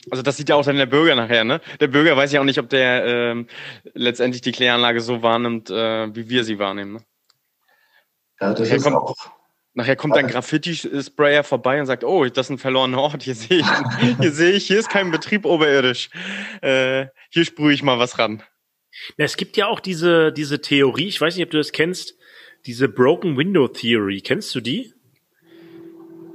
[0.10, 1.62] Also das sieht ja auch dann der Bürger nachher, ne?
[1.80, 3.48] Der Bürger weiß ja auch nicht, ob der ähm,
[3.94, 6.94] letztendlich die Kläranlage so wahrnimmt, äh, wie wir sie wahrnehmen.
[6.94, 7.04] Ne?
[8.40, 9.16] Ja, das nachher ist kommt, auch.
[9.74, 13.24] Nachher kommt ein Graffiti-Sprayer vorbei und sagt, oh, das ist ein verlorener Ort.
[13.24, 13.68] Hier sehe ich,
[14.20, 16.10] hier sehe ich, hier ist kein Betrieb oberirdisch.
[16.62, 18.44] Äh, hier sprühe ich mal was ran.
[19.18, 22.16] Es gibt ja auch diese, diese Theorie, ich weiß nicht, ob du das kennst,
[22.66, 24.22] diese Broken Window Theory.
[24.22, 24.94] Kennst du die?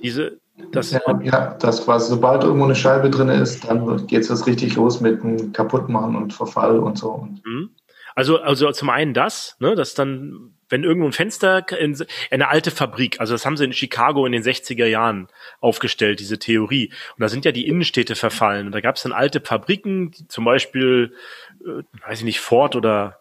[0.03, 0.41] Diese,
[0.73, 4.77] das ja, ja, das quasi, sobald irgendwo eine Scheibe drin ist, dann geht es richtig
[4.77, 7.29] los mit dem Kaputtmachen und Verfall und so.
[7.45, 7.71] Mhm.
[8.15, 12.49] Also, also zum einen das, ne, dass dann, wenn irgendwo ein Fenster in, in eine
[12.49, 15.29] alte Fabrik, also das haben sie in Chicago in den 60er Jahren
[15.61, 16.89] aufgestellt, diese Theorie.
[16.89, 18.67] Und da sind ja die Innenstädte verfallen.
[18.67, 21.15] Und da gab es dann alte Fabriken, zum Beispiel,
[21.61, 23.21] äh, weiß ich nicht, Ford oder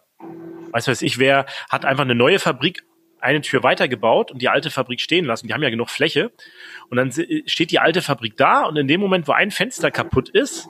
[0.72, 2.82] weiß weiß ich wer, hat einfach eine neue Fabrik
[3.20, 5.46] eine Tür weitergebaut und die alte Fabrik stehen lassen.
[5.46, 6.30] Die haben ja genug Fläche.
[6.90, 7.12] Und dann
[7.46, 10.68] steht die alte Fabrik da und in dem Moment, wo ein Fenster kaputt ist,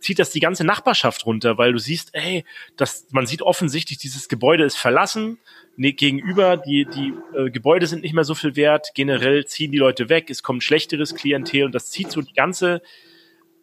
[0.00, 2.44] zieht das die ganze Nachbarschaft runter, weil du siehst, ey,
[2.76, 5.38] das, man sieht offensichtlich, dieses Gebäude ist verlassen.
[5.76, 8.92] Nee, gegenüber, die, die äh, Gebäude sind nicht mehr so viel wert.
[8.94, 12.82] Generell ziehen die Leute weg, es kommt schlechteres Klientel und das zieht so die ganze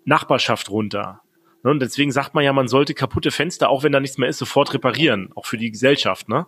[0.05, 1.21] Nachbarschaft runter.
[1.63, 4.29] Ne, und deswegen sagt man ja, man sollte kaputte Fenster, auch wenn da nichts mehr
[4.29, 6.29] ist, sofort reparieren, auch für die Gesellschaft.
[6.29, 6.45] Ne?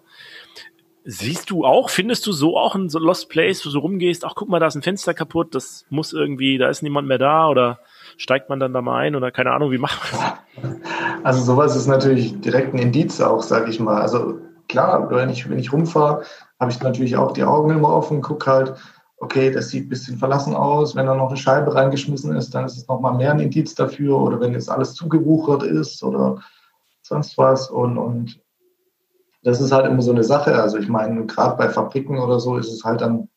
[1.09, 4.49] Siehst du auch, findest du so auch ein Lost Place, wo du rumgehst, ach guck
[4.49, 7.79] mal, da ist ein Fenster kaputt, das muss irgendwie, da ist niemand mehr da oder
[8.17, 10.79] steigt man dann da mal ein oder keine Ahnung, wie macht man das?
[11.23, 14.01] Also sowas ist natürlich direkt ein Indiz auch, sag ich mal.
[14.01, 16.23] Also klar, wenn ich, wenn ich rumfahre,
[16.59, 18.73] habe ich natürlich auch die Augen immer offen, guck halt,
[19.19, 20.93] okay, das sieht ein bisschen verlassen aus.
[20.93, 24.17] Wenn da noch eine Scheibe reingeschmissen ist, dann ist es nochmal mehr ein Indiz dafür.
[24.17, 26.41] Oder wenn jetzt alles zugewuchert ist oder
[27.01, 27.69] sonst was.
[27.69, 28.39] Und, und
[29.47, 30.61] das ist halt immer so eine Sache.
[30.61, 33.29] Also ich meine, gerade bei Fabriken oder so ist es halt dann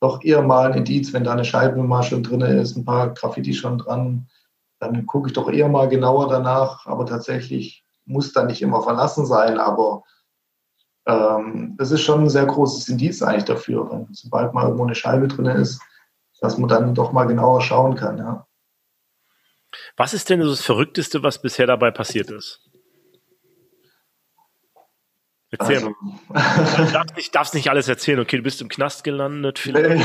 [0.00, 3.14] doch eher mal ein Indiz, wenn da eine Scheibe mal schon drin ist, ein paar
[3.14, 4.26] Graffiti schon dran,
[4.80, 6.84] dann gucke ich doch eher mal genauer danach.
[6.86, 10.02] Aber tatsächlich muss da nicht immer verlassen sein, aber
[11.06, 14.96] ähm, das ist schon ein sehr großes Indiz eigentlich dafür, wenn, sobald mal irgendwo eine
[14.96, 15.80] Scheibe drin ist,
[16.40, 18.46] dass man dann doch mal genauer schauen kann, ja.
[19.96, 22.65] Was ist denn das Verrückteste, was bisher dabei passiert ist?
[25.50, 25.94] Erzähl also.
[26.28, 26.92] mal.
[26.92, 28.18] Darfst nicht, darfst nicht alles erzählen.
[28.18, 29.58] Okay, du bist im Knast gelandet.
[29.58, 30.04] Vielleicht.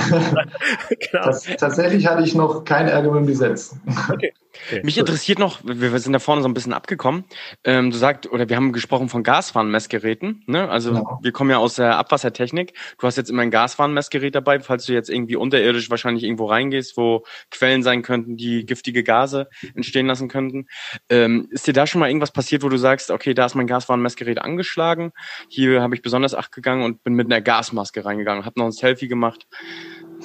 [1.12, 3.76] das, tatsächlich hatte ich noch keinen Ärger mit dem Gesetz.
[4.12, 4.34] Okay.
[4.54, 4.82] Okay.
[4.84, 7.24] Mich interessiert noch, wir sind da vorne so ein bisschen abgekommen.
[7.64, 10.44] Ähm, du sagst, oder wir haben gesprochen von Gaswarnmessgeräten.
[10.46, 10.70] Ne?
[10.70, 11.20] Also genau.
[11.22, 12.74] wir kommen ja aus der Abwassertechnik.
[13.00, 16.98] Du hast jetzt immer ein Gaswarnmessgerät dabei, falls du jetzt irgendwie unterirdisch wahrscheinlich irgendwo reingehst,
[16.98, 20.68] wo Quellen sein könnten, die giftige Gase entstehen lassen könnten.
[21.10, 23.68] Ähm, ist dir da schon mal irgendwas passiert, wo du sagst, okay, da ist mein
[23.68, 25.12] Gaswarnmessgerät angeschlagen.
[25.50, 28.72] Hier habe ich besonders acht gegangen und bin mit einer Gasmaske reingegangen, habe noch ein
[28.72, 29.48] Selfie gemacht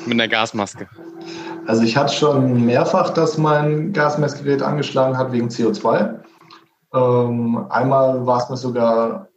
[0.04, 0.88] mit einer Gasmaske.
[1.66, 6.20] Also ich hatte schon mehrfach, dass mein Gasmessgerät angeschlagen hat wegen CO2.
[6.94, 9.28] Ähm, einmal war es mir sogar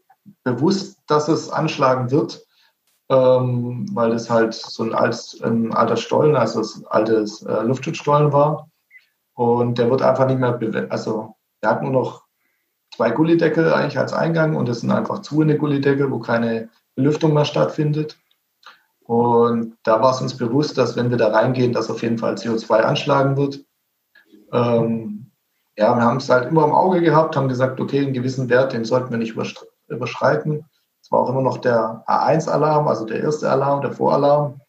[0.44, 2.46] bewusst, dass es anschlagen wird,
[3.10, 8.32] ähm, weil das halt so ein, altes, ein alter Stollen, also ein altes äh, Luftschutzstollen
[8.32, 8.70] war.
[9.34, 12.24] Und der wird einfach nicht mehr, also der hat nur noch
[12.96, 16.70] zwei Gullideckel eigentlich als Eingang und das sind einfach zu in der Gullideckel, wo keine
[16.96, 18.18] Belüftung mehr stattfindet.
[19.10, 22.36] Und da war es uns bewusst, dass wenn wir da reingehen, dass auf jeden Fall
[22.36, 23.60] CO2 anschlagen wird.
[24.54, 25.32] Ähm,
[25.76, 28.72] ja, wir haben es halt immer im Auge gehabt, haben gesagt, okay, einen gewissen Wert,
[28.72, 29.36] den sollten wir nicht
[29.88, 30.64] überschreiten.
[31.02, 34.62] Es war auch immer noch der A1-Alarm, also der erste Alarm, der Voralarm.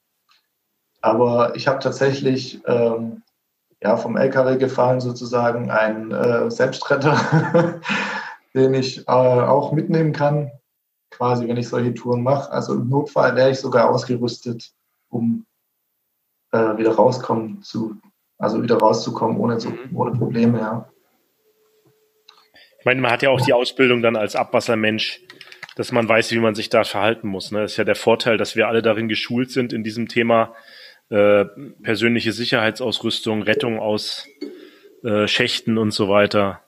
[1.03, 3.22] Aber ich habe tatsächlich ähm,
[3.83, 7.14] ja, vom LKW gefallen sozusagen einen äh, Selbstretter,
[8.55, 10.50] den ich äh, auch mitnehmen kann
[11.20, 12.50] quasi, wenn ich solche Touren mache.
[12.50, 14.70] Also im Notfall wäre ich sogar ausgerüstet,
[15.11, 15.44] um
[16.50, 18.00] äh, wieder rauskommen zu,
[18.38, 19.94] also wieder rauszukommen ohne, zu, mhm.
[19.94, 20.90] ohne Probleme, ja.
[22.78, 25.20] Ich meine, man hat ja auch die Ausbildung dann als Abwassermensch,
[25.76, 27.52] dass man weiß, wie man sich da verhalten muss.
[27.52, 27.61] Ne?
[27.61, 30.54] Das ist ja der Vorteil, dass wir alle darin geschult sind in diesem Thema
[31.11, 31.44] äh,
[31.83, 34.26] persönliche Sicherheitsausrüstung, Rettung aus
[35.04, 36.62] äh, Schächten und so weiter.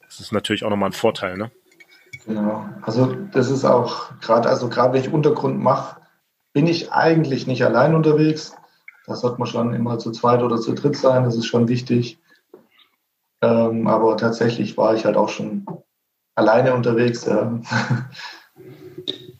[0.00, 1.50] Das ist natürlich auch nochmal ein Vorteil, ne?
[2.26, 2.66] Genau.
[2.82, 6.00] Also das ist auch gerade, also gerade wenn ich Untergrund mache,
[6.52, 8.54] bin ich eigentlich nicht allein unterwegs.
[9.06, 11.24] Da sollte man schon immer zu zweit oder zu dritt sein.
[11.24, 12.20] Das ist schon wichtig.
[13.42, 15.66] Ähm, aber tatsächlich war ich halt auch schon
[16.34, 17.26] alleine unterwegs.
[17.26, 17.60] Ja.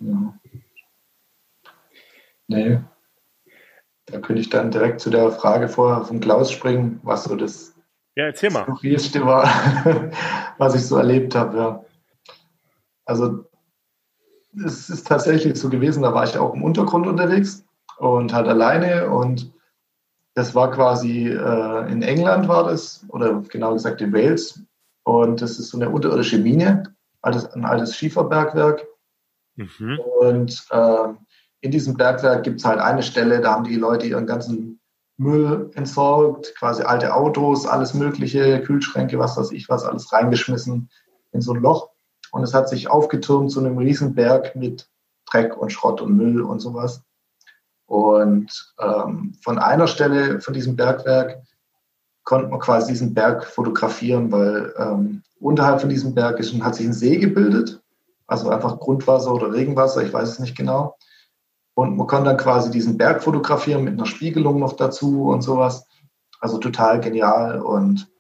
[0.00, 0.34] ja.
[2.48, 2.80] Nee.
[4.04, 7.74] Da könnte ich dann direkt zu der Frage vorher von Klaus springen, was so das
[8.14, 8.66] ja, erzähl mal.
[9.24, 9.48] war,
[10.58, 11.56] was ich so erlebt habe.
[11.56, 11.84] Ja.
[13.04, 13.44] Also
[14.64, 17.64] es ist tatsächlich so gewesen, da war ich auch im Untergrund unterwegs
[17.98, 19.52] und halt alleine und
[20.34, 24.62] das war quasi äh, in England war das, oder genau gesagt in Wales.
[25.04, 28.86] Und das ist so eine unterirdische Mine, altes, ein altes Schieferbergwerk.
[29.56, 29.98] Mhm.
[30.20, 31.08] Und äh,
[31.60, 34.80] in diesem Bergwerk gibt es halt eine Stelle, da haben die Leute ihren ganzen
[35.18, 40.90] Müll entsorgt, quasi alte Autos, alles Mögliche, Kühlschränke, was weiß ich was, alles reingeschmissen
[41.32, 41.90] in so ein Loch.
[42.32, 44.88] Und es hat sich aufgetürmt zu einem Riesenberg mit
[45.30, 47.02] Dreck und Schrott und Müll und sowas.
[47.86, 51.42] Und ähm, von einer Stelle von diesem Bergwerk
[52.24, 56.86] konnte man quasi diesen Berg fotografieren, weil ähm, unterhalb von diesem Berg ist, hat sich
[56.86, 57.82] ein See gebildet,
[58.26, 60.96] also einfach Grundwasser oder Regenwasser, ich weiß es nicht genau.
[61.74, 65.86] Und man konnte dann quasi diesen Berg fotografieren mit einer Spiegelung noch dazu und sowas.
[66.40, 67.60] Also total genial.
[67.60, 68.11] Und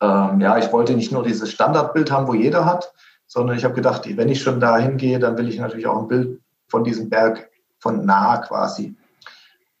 [0.00, 2.92] ähm, ja, ich wollte nicht nur dieses Standardbild haben, wo jeder hat,
[3.26, 6.08] sondern ich habe gedacht, wenn ich schon da hingehe, dann will ich natürlich auch ein
[6.08, 8.96] Bild von diesem Berg von nah quasi.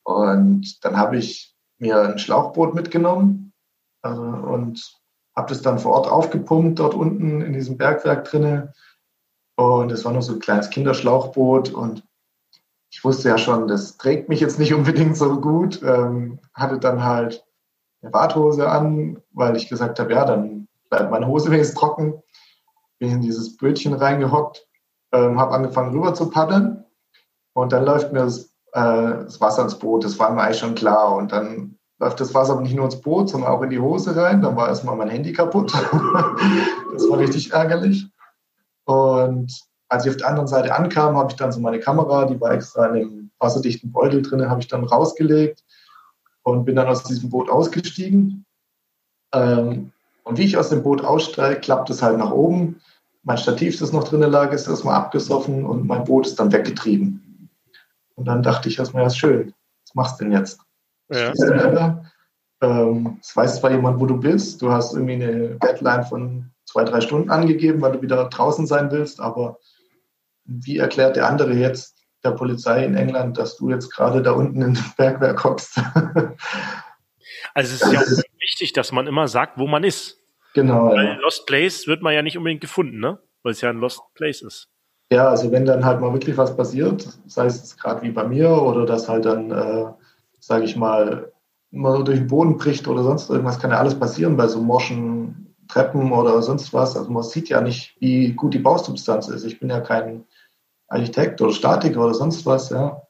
[0.02, 3.52] Und dann habe ich mir ein Schlauchboot mitgenommen
[4.02, 4.82] äh, und
[5.36, 8.72] habe das dann vor Ort aufgepumpt, dort unten in diesem Bergwerk drinne.
[9.56, 12.04] Und es war nur so ein kleines Kinderschlauchboot und
[12.90, 15.82] ich wusste ja schon, das trägt mich jetzt nicht unbedingt so gut.
[15.82, 17.44] Ähm, hatte dann halt
[18.02, 22.22] eine Warthose an, weil ich gesagt habe, ja, dann bleibt meine Hose wenigstens trocken.
[22.98, 24.66] Bin in dieses Bötchen reingehockt,
[25.12, 26.84] ähm, habe angefangen rüber zu paddeln
[27.52, 30.04] und dann läuft mir das, äh, das, Wasser ins Boot.
[30.04, 31.14] Das war mir eigentlich schon klar.
[31.14, 34.42] Und dann läuft das Wasser nicht nur ins Boot, sondern auch in die Hose rein.
[34.42, 35.72] Dann war erstmal mein Handy kaputt.
[36.92, 38.08] das war richtig ärgerlich.
[38.84, 39.52] Und
[39.88, 42.52] als ich auf der anderen Seite ankam, habe ich dann so meine Kamera, die war
[42.52, 45.64] extra in einem wasserdichten Beutel drin, habe ich dann rausgelegt
[46.52, 48.44] und bin dann aus diesem Boot ausgestiegen.
[49.32, 49.92] Ähm,
[50.24, 52.80] und wie ich aus dem Boot aussteige, klappt es halt nach oben.
[53.22, 57.50] Mein Stativ, das noch drinnen lag, ist erstmal abgesoffen und mein Boot ist dann weggetrieben.
[58.14, 59.54] Und dann dachte ich erstmal, ja, ist schön.
[59.86, 60.60] Was machst du denn jetzt?
[61.10, 61.32] Ja.
[62.60, 64.60] Ähm, es weiß zwar jemand, wo du bist.
[64.60, 68.90] Du hast irgendwie eine Deadline von zwei, drei Stunden angegeben, weil du wieder draußen sein
[68.90, 69.20] willst.
[69.20, 69.58] Aber
[70.44, 71.97] wie erklärt der andere jetzt,
[72.28, 75.80] der Polizei in England, dass du jetzt gerade da unten im Bergwerk hockst.
[77.54, 78.02] also es ist ja
[78.40, 80.18] wichtig, dass man immer sagt, wo man ist.
[80.54, 80.90] Genau.
[80.90, 81.14] Weil ja.
[81.16, 83.18] Lost Place wird man ja nicht unbedingt gefunden, ne?
[83.42, 84.68] Weil es ja ein Lost Place ist.
[85.10, 88.50] Ja, also wenn dann halt mal wirklich was passiert, sei es gerade wie bei mir
[88.50, 89.86] oder dass halt dann, äh,
[90.38, 91.32] sage ich mal,
[91.70, 95.54] mal durch den Boden bricht oder sonst irgendwas, kann ja alles passieren bei so morschen
[95.68, 96.96] Treppen oder sonst was.
[96.96, 99.44] Also man sieht ja nicht, wie gut die Bausubstanz ist.
[99.44, 100.24] Ich bin ja kein
[100.88, 103.02] Architekt oder Statiker oder sonst was, ja.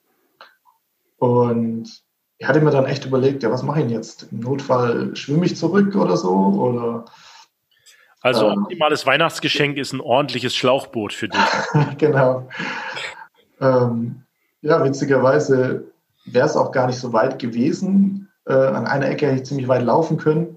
[1.19, 2.03] Und
[2.39, 4.29] ich hatte mir dann echt überlegt, ja, was mache ich denn jetzt?
[4.31, 6.31] Im Notfall schwimme ich zurück oder so?
[6.31, 7.05] Oder
[8.21, 11.41] also ähm, optimales Weihnachtsgeschenk ist ein ordentliches Schlauchboot für dich.
[11.99, 12.49] genau.
[13.61, 14.23] Ähm,
[14.61, 15.85] ja, witzigerweise
[16.25, 18.29] wäre es auch gar nicht so weit gewesen.
[18.47, 20.57] Äh, an einer Ecke hätte ich ziemlich weit laufen können.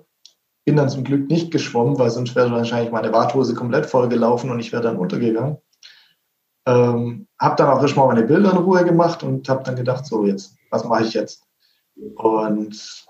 [0.65, 4.49] Bin dann zum Glück nicht geschwommen, weil sonst wäre wahrscheinlich meine Warthose komplett voll gelaufen
[4.49, 5.57] und ich wäre dann untergegangen.
[6.65, 10.25] Ähm, habe dann auch erstmal meine Bilder in Ruhe gemacht und habe dann gedacht, so
[10.25, 11.43] jetzt, was mache ich jetzt?
[12.15, 13.05] Und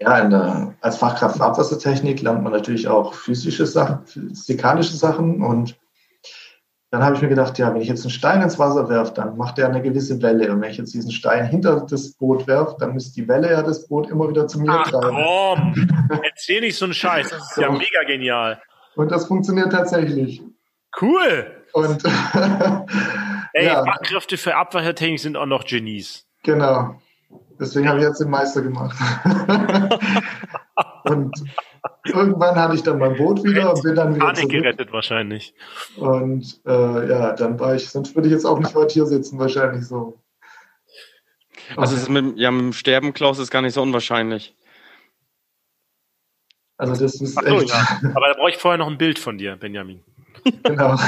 [0.00, 5.76] ja, der, als Fachkraft Abwassertechnik lernt man natürlich auch physische Sachen, physikalische Sachen und
[6.90, 9.36] dann habe ich mir gedacht, ja, wenn ich jetzt einen Stein ins Wasser werfe, dann
[9.36, 10.50] macht er eine gewisse Welle.
[10.50, 13.62] Und wenn ich jetzt diesen Stein hinter das Boot werfe, dann müsste die Welle ja
[13.62, 15.14] das Boot immer wieder zu mir Ach, treiben.
[15.14, 17.28] Komm, erzähl nicht so einen Scheiß.
[17.28, 17.60] Das ist so.
[17.60, 18.62] ja mega genial.
[18.96, 20.42] Und das funktioniert tatsächlich.
[20.98, 21.57] Cool.
[21.72, 22.04] Und
[23.52, 23.84] Ey, ja.
[23.84, 26.26] Fachkräfte für Abwassertechnik sind auch noch Genies.
[26.42, 27.00] Genau.
[27.58, 28.96] Deswegen habe ich jetzt den Meister gemacht.
[31.04, 31.32] und
[32.04, 35.54] irgendwann hatte ich dann mein Boot wieder und bin dann wieder Panik gerettet wahrscheinlich.
[35.96, 39.38] Und äh, ja, dann war ich, sonst würde ich jetzt auch nicht heute hier sitzen,
[39.38, 40.20] wahrscheinlich so.
[41.76, 44.54] Also es ist mit, ja, mit dem Sterben, Klaus, ist gar nicht so unwahrscheinlich.
[46.76, 47.68] Also das ist so, echt...
[47.68, 48.12] Ja.
[48.14, 50.04] Aber da brauche ich vorher noch ein Bild von dir, Benjamin.
[50.64, 50.96] Genau.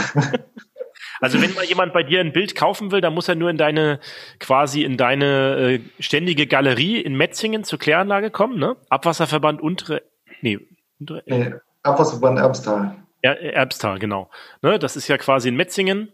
[1.23, 3.59] Also wenn mal jemand bei dir ein Bild kaufen will, dann muss er nur in
[3.59, 4.01] deine,
[4.39, 8.77] quasi in deine äh, ständige Galerie in Metzingen zur Kläranlage kommen, ne?
[8.89, 10.03] Abwasserverband untere,
[10.41, 10.59] nee,
[10.99, 12.97] untere, nee Abwasserverband Erbstal.
[13.23, 14.31] Ja, Erbstal, genau.
[14.63, 16.11] Ne, das ist ja quasi in Metzingen.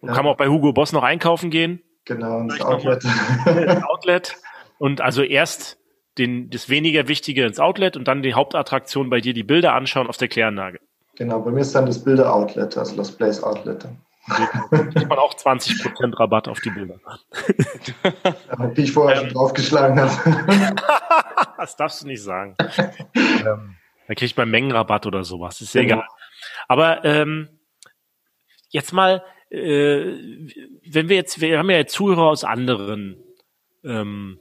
[0.00, 0.14] Und ja.
[0.14, 1.82] kann man auch bei Hugo Boss noch einkaufen gehen.
[2.04, 3.04] Genau, ins Outlet.
[3.46, 4.36] Ins Outlet.
[4.78, 5.78] Und also erst
[6.18, 10.08] den, das weniger Wichtige ins Outlet und dann die Hauptattraktion bei dir die Bilder anschauen
[10.08, 10.80] auf der Kläranlage.
[11.16, 13.86] Genau, bei mir ist dann das Bilder-Outlet, also das Place Outlet.
[14.26, 16.98] Kriegt man auch 20% Rabatt auf die Bilder.
[18.58, 20.76] Ja, die ich vorher ähm, schon draufgeschlagen habe.
[21.58, 22.56] das darfst du nicht sagen.
[23.14, 25.60] ähm, da kriegt man Mengenrabatt oder sowas.
[25.60, 25.96] Ist ja genau.
[25.96, 26.08] egal.
[26.68, 27.60] Aber ähm,
[28.70, 30.14] jetzt mal, äh,
[30.86, 33.22] wenn wir jetzt, wir haben ja jetzt Zuhörer aus anderen
[33.84, 34.40] ähm,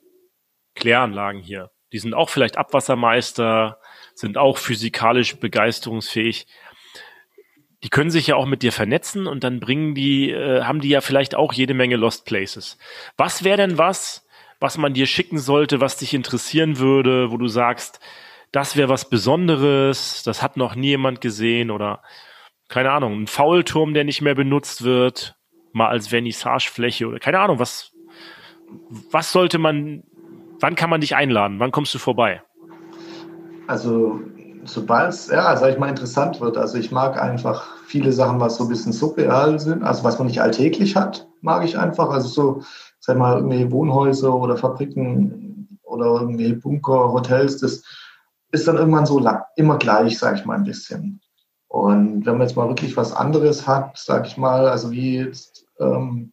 [0.76, 1.72] Kläranlagen hier.
[1.92, 3.80] Die sind auch vielleicht Abwassermeister,
[4.16, 6.48] sind auch physikalisch begeisterungsfähig
[7.84, 10.90] die können sich ja auch mit dir vernetzen und dann bringen die, äh, haben die
[10.90, 12.78] ja vielleicht auch jede Menge Lost Places.
[13.18, 14.26] Was wäre denn was,
[14.62, 18.00] was man dir schicken sollte, was dich interessieren würde, wo du sagst,
[18.54, 22.02] das wäre was Besonderes, das hat noch nie jemand gesehen oder
[22.70, 25.36] keine Ahnung, ein Faulturm, der nicht mehr benutzt wird,
[25.74, 27.92] mal als Vernissagefläche oder keine Ahnung, was,
[29.12, 30.04] was sollte man,
[30.62, 32.42] wann kann man dich einladen, wann kommst du vorbei?
[33.68, 34.22] Also
[34.66, 36.58] sobald es, ja, sag ich mal, interessant wird.
[36.58, 40.28] Also ich mag einfach viele Sachen, was so ein bisschen surreal sind, also was man
[40.28, 42.10] nicht alltäglich hat, mag ich einfach.
[42.10, 42.64] Also so,
[43.00, 47.84] sag mal, irgendwelche Wohnhäuser oder Fabriken oder irgendwie Bunker, Hotels, das
[48.52, 51.22] ist dann irgendwann so lang, immer gleich, sag ich mal, ein bisschen.
[51.68, 55.66] Und wenn man jetzt mal wirklich was anderes hat, sag ich mal, also wie jetzt,
[55.80, 56.32] ähm,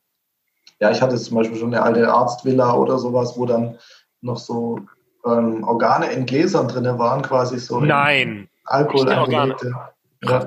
[0.81, 3.79] ja, ich hatte zum Beispiel schon eine alte Arztvilla oder sowas, wo dann
[4.21, 4.81] noch so
[5.27, 7.81] ähm, Organe in Gläsern drin waren, quasi so.
[7.81, 8.49] Nein.
[8.65, 9.75] Alkohol eingelegte.
[10.23, 10.47] Ja,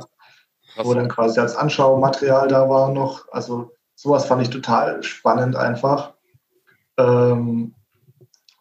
[0.78, 3.26] wo dann quasi als Anschaumaterial da war noch.
[3.32, 6.14] Also sowas fand ich total spannend einfach.
[6.98, 7.74] Ähm,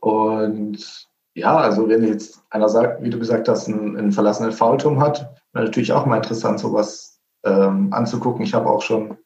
[0.00, 5.00] und ja, also wenn jetzt einer sagt, wie du gesagt hast, einen, einen verlassenen Faulturm
[5.00, 5.20] hat,
[5.52, 8.44] wäre natürlich auch mal interessant, sowas ähm, anzugucken.
[8.44, 9.16] Ich habe auch schon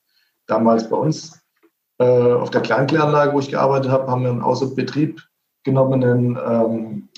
[0.46, 1.40] damals bei uns
[1.98, 5.22] äh, auf der Kleinkläranlage, wo ich gearbeitet habe, haben wir einen Außerbetrieb
[5.66, 7.08] genommenen, ähm,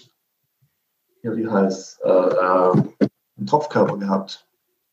[1.22, 4.46] ja, wie heißt, äh, äh, einen Tropfkörper gehabt.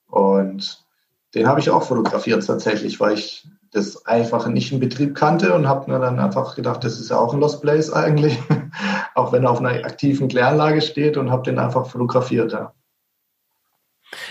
[0.08, 0.86] Und
[1.34, 5.68] den habe ich auch fotografiert tatsächlich, weil ich das einfach nicht in Betrieb kannte und
[5.68, 8.38] habe mir dann einfach gedacht, das ist ja auch ein Lost Place eigentlich,
[9.16, 12.54] auch wenn er auf einer aktiven Kläranlage steht und habe den einfach fotografiert.
[12.54, 12.74] Ja.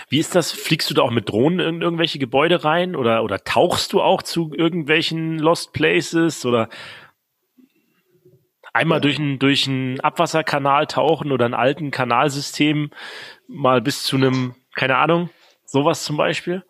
[0.09, 0.51] Wie ist das?
[0.51, 4.23] Fliegst du da auch mit Drohnen in irgendwelche Gebäude rein oder, oder tauchst du auch
[4.23, 6.69] zu irgendwelchen Lost Places oder
[8.75, 12.91] einmal durch einen durch einen Abwasserkanal tauchen oder ein alten Kanalsystem
[13.47, 15.29] mal bis zu einem, keine Ahnung,
[15.65, 16.63] sowas zum Beispiel?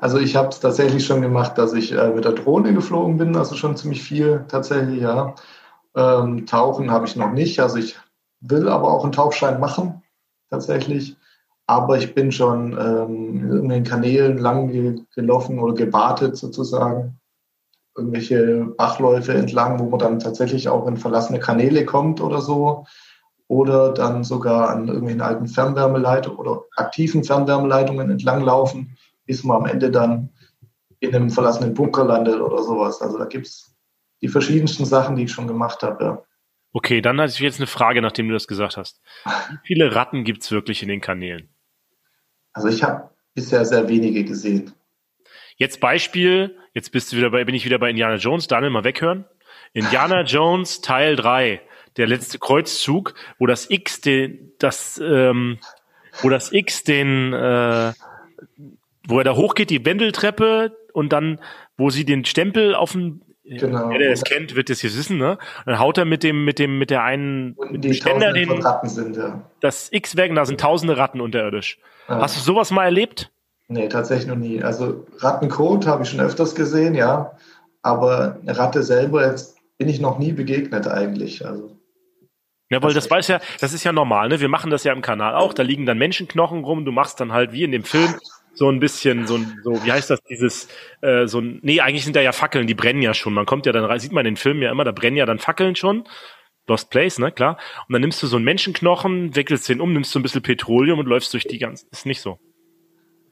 [0.00, 3.36] Also ich habe es tatsächlich schon gemacht, dass ich äh, mit der Drohne geflogen bin,
[3.36, 5.34] also schon ziemlich viel tatsächlich, ja.
[5.96, 7.96] Ähm, tauchen habe ich noch nicht, also ich
[8.40, 10.02] will aber auch einen Tauchschein machen,
[10.50, 11.16] tatsächlich.
[11.66, 17.18] Aber ich bin schon ähm, in den Kanälen lang gelaufen oder gebadet sozusagen
[17.98, 22.86] irgendwelche Bachläufe entlang, wo man dann tatsächlich auch in verlassene Kanäle kommt oder so.
[23.48, 29.90] oder dann sogar an irgendwelchen alten Fernwärmeleitungen oder aktiven Fernwärmeleitungen entlanglaufen, bis man am Ende
[29.90, 30.28] dann
[31.00, 33.00] in einem verlassenen Bunker landet oder sowas.
[33.00, 33.74] Also da gibt es
[34.20, 36.04] die verschiedensten Sachen, die ich schon gemacht habe.
[36.04, 36.22] Ja.
[36.72, 39.00] Okay, dann hatte ich jetzt eine Frage, nachdem du das gesagt hast.
[39.24, 41.48] Wie viele Ratten gibt es wirklich in den Kanälen?
[42.52, 44.72] Also ich habe bisher sehr wenige gesehen.
[45.58, 48.84] Jetzt Beispiel, jetzt bist du wieder bei, bin ich wieder bei Indiana Jones, Daniel mal
[48.84, 49.24] weghören.
[49.72, 51.60] Indiana Jones Teil 3,
[51.96, 55.58] der letzte Kreuzzug, wo das X den, das, ähm,
[56.22, 57.92] wo das X den, äh,
[59.08, 61.40] wo er da hochgeht, die Wendeltreppe und dann,
[61.76, 63.88] wo sie den Stempel auf dem Genau.
[63.88, 65.38] Wer es kennt, wird es jetzt wissen, ne?
[65.64, 68.88] Dann haut er mit dem, mit dem, mit der einen, mit dem Ständer den, Ratten
[68.90, 69.42] sind, ja.
[69.60, 71.78] das X weg und da sind tausende Ratten unterirdisch.
[72.08, 72.20] Ja.
[72.20, 73.32] Hast du sowas mal erlebt?
[73.68, 74.62] Nee, tatsächlich noch nie.
[74.62, 77.36] Also Rattenkot habe ich schon öfters gesehen, ja.
[77.82, 81.46] Aber eine Ratte selber jetzt bin ich noch nie begegnet eigentlich.
[81.46, 81.76] Also.
[82.70, 84.40] Ja, weil das, weiß ja, das ist ja normal, ne?
[84.40, 85.52] Wir machen das ja im Kanal auch.
[85.52, 86.84] Da liegen dann Menschenknochen rum.
[86.84, 88.14] Du machst dann halt wie in dem Film
[88.54, 90.68] so ein bisschen, so ein, so, wie heißt das, dieses,
[91.02, 93.32] äh, so ein, nee, eigentlich sind da ja Fackeln, die brennen ja schon.
[93.34, 95.38] Man kommt ja dann rein, sieht man den Filmen ja immer, da brennen ja dann
[95.38, 96.08] Fackeln schon.
[96.66, 97.58] Lost Place, ne, klar.
[97.86, 100.98] Und dann nimmst du so einen Menschenknochen, wickelst den um, nimmst so ein bisschen Petroleum
[100.98, 102.38] und läufst durch die ganze, ist nicht so.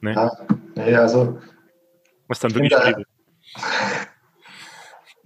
[0.01, 0.13] Ne?
[0.13, 0.31] Ja,
[0.75, 1.39] nee, also.
[2.27, 2.93] Was dann wirklich da,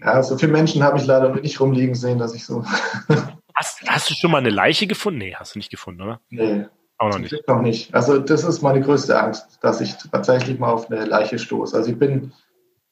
[0.03, 2.63] Ja, so viele Menschen habe ich leider nicht rumliegen sehen, dass ich so.
[3.53, 5.19] hast, hast du schon mal eine Leiche gefunden?
[5.19, 6.21] Nee, hast du nicht gefunden, oder?
[6.29, 6.65] Nee.
[6.97, 7.47] Auch noch nicht.
[7.47, 7.93] noch nicht.
[7.95, 11.75] Also das ist meine größte Angst, dass ich tatsächlich mal auf eine Leiche stoße.
[11.75, 12.31] Also ich bin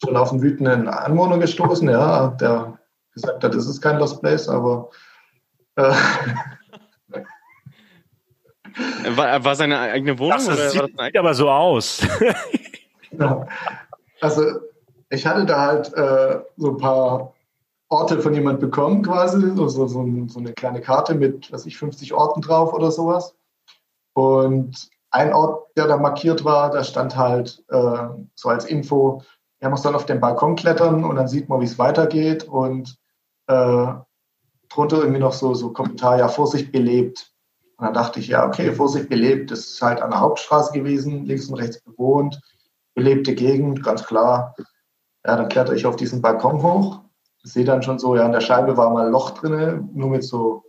[0.03, 2.79] schon auf einen wütenden Anwohner gestoßen, ja, der
[3.13, 4.89] gesagt hat, das ist kein Lost Place, aber
[5.75, 5.93] äh,
[9.15, 10.33] war, war seine eigene Wohnung?
[10.33, 12.01] Das, das sieht das aber so aus.
[14.21, 14.43] Also
[15.09, 17.33] ich hatte da halt äh, so ein paar
[17.89, 19.99] Orte von jemand bekommen quasi, so, so, so,
[20.39, 23.35] eine kleine Karte mit, was ich, 50 Orten drauf oder sowas.
[24.13, 29.23] Und ein Ort, der da markiert war, da stand halt äh, so als Info,
[29.61, 32.43] ja, man soll auf den Balkon klettern und dann sieht man, wie es weitergeht.
[32.43, 32.97] Und
[33.47, 33.87] äh,
[34.69, 37.31] drunter irgendwie noch so, so Kommentar, ja, Vorsicht belebt.
[37.79, 41.25] Und dann dachte ich, ja, okay, Vorsicht belebt, das ist halt an der Hauptstraße gewesen,
[41.25, 42.41] links und rechts bewohnt,
[42.93, 44.53] belebte Gegend, ganz klar.
[45.25, 46.99] Ja, dann kletter ich auf diesen Balkon hoch,
[47.41, 50.25] sehe dann schon so, ja, an der Scheibe war mal ein Loch drin, nur mit
[50.25, 50.65] so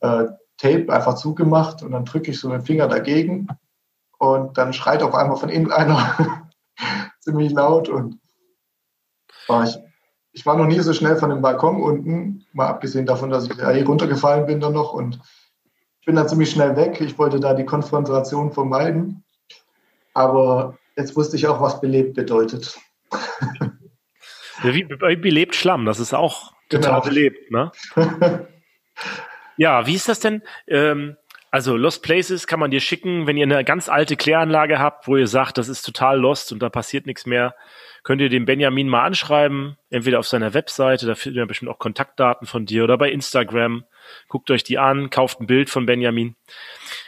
[0.00, 0.26] äh,
[0.58, 3.46] Tape einfach zugemacht und dann drücke ich so den Finger dagegen
[4.18, 6.50] und dann schreit auf einmal von innen einer
[7.20, 8.18] ziemlich laut und
[9.46, 9.78] war ich,
[10.32, 13.56] ich war noch nie so schnell von dem Balkon unten, mal abgesehen davon, dass ich
[13.56, 15.20] ja hier runtergefallen bin dann noch und
[16.10, 17.00] bin dann ziemlich schnell weg.
[17.00, 19.22] Ich wollte da die Konfrontation vermeiden,
[20.12, 22.76] aber jetzt wusste ich auch, was belebt bedeutet.
[24.64, 24.82] Wie
[25.14, 27.04] belebt Schlamm, das ist auch total genau.
[27.04, 27.70] belebt, ne?
[29.56, 30.42] Ja, wie ist das denn?
[30.66, 31.16] Ähm,
[31.50, 35.16] also Lost Places kann man dir schicken, wenn ihr eine ganz alte Kläranlage habt, wo
[35.16, 37.56] ihr sagt, das ist total lost und da passiert nichts mehr,
[38.04, 41.80] könnt ihr den Benjamin mal anschreiben, entweder auf seiner Webseite, da findet ihr bestimmt auch
[41.80, 43.84] Kontaktdaten von dir oder bei Instagram.
[44.28, 46.36] Guckt euch die an, kauft ein Bild von Benjamin.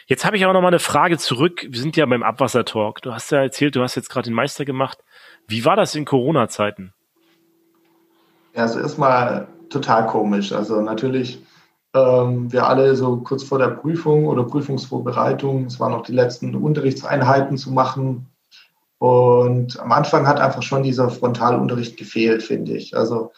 [0.07, 1.67] Jetzt habe ich aber noch mal eine Frage zurück.
[1.69, 3.01] Wir sind ja beim Abwassertalk.
[3.03, 4.99] Du hast ja erzählt, du hast jetzt gerade den Meister gemacht.
[5.47, 6.93] Wie war das in Corona-Zeiten?
[8.55, 10.53] Ja, also erstmal total komisch.
[10.53, 11.39] Also natürlich
[11.95, 17.59] wir alle so kurz vor der Prüfung oder Prüfungsvorbereitung, es waren noch die letzten Unterrichtseinheiten
[17.59, 18.29] zu machen.
[18.99, 22.97] Und am Anfang hat einfach schon dieser Frontalunterricht gefehlt, finde ich.
[22.97, 23.33] Also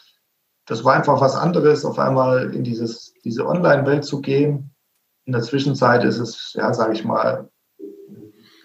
[0.65, 4.71] das war einfach was anderes, auf einmal in dieses, diese Online-Welt zu gehen.
[5.25, 7.49] In der Zwischenzeit ist es, ja, sage ich mal,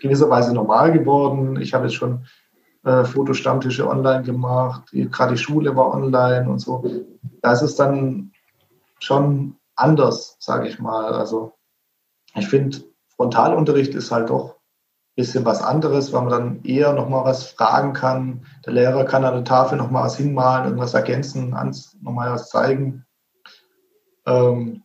[0.00, 1.60] gewisserweise normal geworden.
[1.60, 2.26] Ich habe jetzt schon
[2.84, 6.84] äh, Fotostammtische online gemacht, gerade die Schule war online und so.
[7.42, 8.32] Da ist es dann
[8.98, 11.14] schon anders, sage ich mal.
[11.14, 11.54] Also
[12.34, 12.78] ich finde,
[13.16, 17.92] Frontalunterricht ist halt doch ein bisschen was anderes, weil man dann eher nochmal was fragen
[17.92, 18.46] kann.
[18.64, 21.50] Der Lehrer kann an der Tafel nochmal was hinmalen, irgendwas ergänzen,
[22.00, 23.04] nochmal was zeigen.
[24.26, 24.82] Ähm,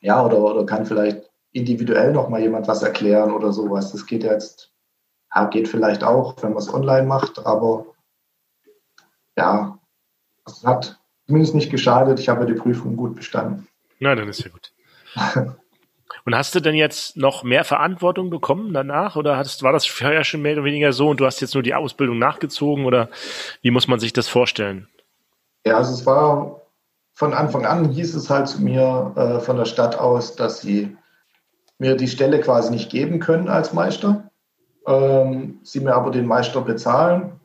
[0.00, 3.92] ja, oder, oder kann vielleicht individuell nochmal jemand was erklären oder sowas.
[3.92, 4.72] Das geht jetzt,
[5.34, 7.86] ja, geht vielleicht auch, wenn man es online macht, aber
[9.36, 9.78] ja,
[10.46, 12.18] es hat zumindest nicht geschadet.
[12.18, 13.68] Ich habe die Prüfung gut bestanden.
[14.02, 14.72] Na, dann ist ja gut.
[16.24, 20.24] Und hast du denn jetzt noch mehr Verantwortung bekommen danach oder hast, war das vorher
[20.24, 23.08] schon mehr oder weniger so und du hast jetzt nur die Ausbildung nachgezogen oder
[23.60, 24.88] wie muss man sich das vorstellen?
[25.64, 26.62] Ja, also es war
[27.12, 30.96] von Anfang an hieß es halt zu mir äh, von der Stadt aus, dass sie
[31.78, 34.30] mir die Stelle quasi nicht geben können als Meister.
[34.84, 37.38] Ähm, sie mir aber den Meister bezahlen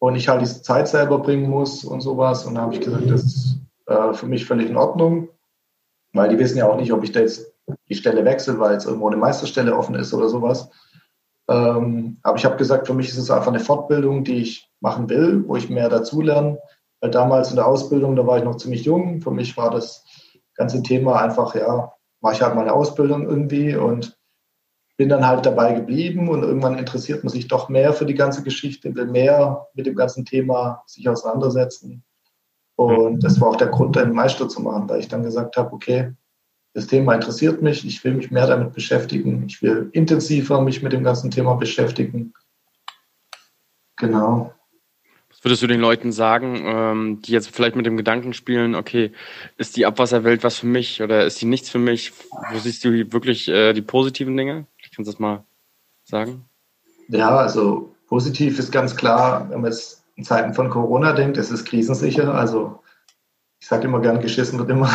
[0.00, 2.44] und ich halt diese Zeit selber bringen muss und sowas.
[2.46, 5.28] Und da habe ich gesagt, das ist äh, für mich völlig in Ordnung
[6.14, 7.52] weil die wissen ja auch nicht, ob ich da jetzt
[7.88, 10.70] die Stelle wechsle, weil jetzt irgendwo eine Meisterstelle offen ist oder sowas.
[11.48, 15.10] Ähm, aber ich habe gesagt, für mich ist es einfach eine Fortbildung, die ich machen
[15.10, 16.58] will, wo ich mehr dazulerne.
[17.00, 19.20] Weil damals in der Ausbildung, da war ich noch ziemlich jung.
[19.20, 20.04] Für mich war das
[20.54, 24.16] ganze Thema einfach, ja, mache ich halt meine Ausbildung irgendwie und
[24.96, 28.44] bin dann halt dabei geblieben und irgendwann interessiert man sich doch mehr für die ganze
[28.44, 32.04] Geschichte, will mehr mit dem ganzen Thema sich auseinandersetzen.
[32.76, 35.72] Und das war auch der Grund, einen Meister zu machen, weil ich dann gesagt habe,
[35.72, 36.12] okay,
[36.72, 40.92] das Thema interessiert mich, ich will mich mehr damit beschäftigen, ich will intensiver mich mit
[40.92, 42.34] dem ganzen Thema beschäftigen.
[43.96, 44.52] Genau.
[45.30, 49.12] Was würdest du den Leuten sagen, ähm, die jetzt vielleicht mit dem Gedanken spielen, okay,
[49.56, 52.12] ist die Abwasserwelt was für mich oder ist die nichts für mich?
[52.50, 54.66] Wo siehst du wirklich äh, die positiven Dinge?
[54.82, 55.44] Kannst du das mal
[56.02, 56.44] sagen?
[57.08, 61.50] Ja, also positiv ist ganz klar, wenn man jetzt in Zeiten von Corona denkt, es
[61.50, 62.34] ist krisensicher.
[62.34, 62.80] Also
[63.60, 64.90] ich sage immer gern, geschissen wird immer.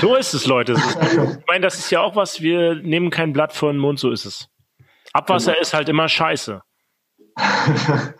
[0.00, 0.74] So ist es, Leute.
[1.02, 4.10] Ich meine, das ist ja auch was, wir nehmen kein Blatt vor den Mund, so
[4.10, 4.48] ist es.
[5.12, 5.62] Abwasser genau.
[5.62, 6.62] ist halt immer scheiße.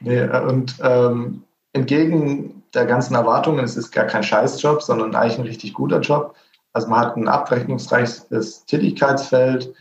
[0.00, 5.46] nee, und ähm, entgegen der ganzen Erwartungen, es ist gar kein Scheißjob, sondern eigentlich ein
[5.46, 6.36] richtig guter Job.
[6.72, 9.72] Also man hat ein abrechnungsreiches Tätigkeitsfeld,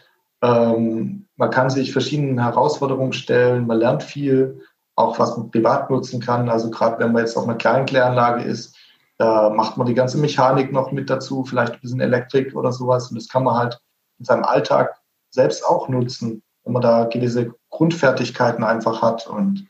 [0.42, 4.62] ähm, man kann sich verschiedenen Herausforderungen stellen, man lernt viel,
[4.98, 6.50] auch was man privat nutzen kann.
[6.50, 8.76] Also gerade wenn man jetzt auf einer kleinen Kläranlage ist,
[9.18, 13.10] da macht man die ganze Mechanik noch mit dazu, vielleicht ein bisschen Elektrik oder sowas.
[13.10, 13.80] Und das kann man halt
[14.20, 19.28] in seinem Alltag selbst auch nutzen, wenn man da gewisse Grundfertigkeiten einfach hat.
[19.28, 19.68] Und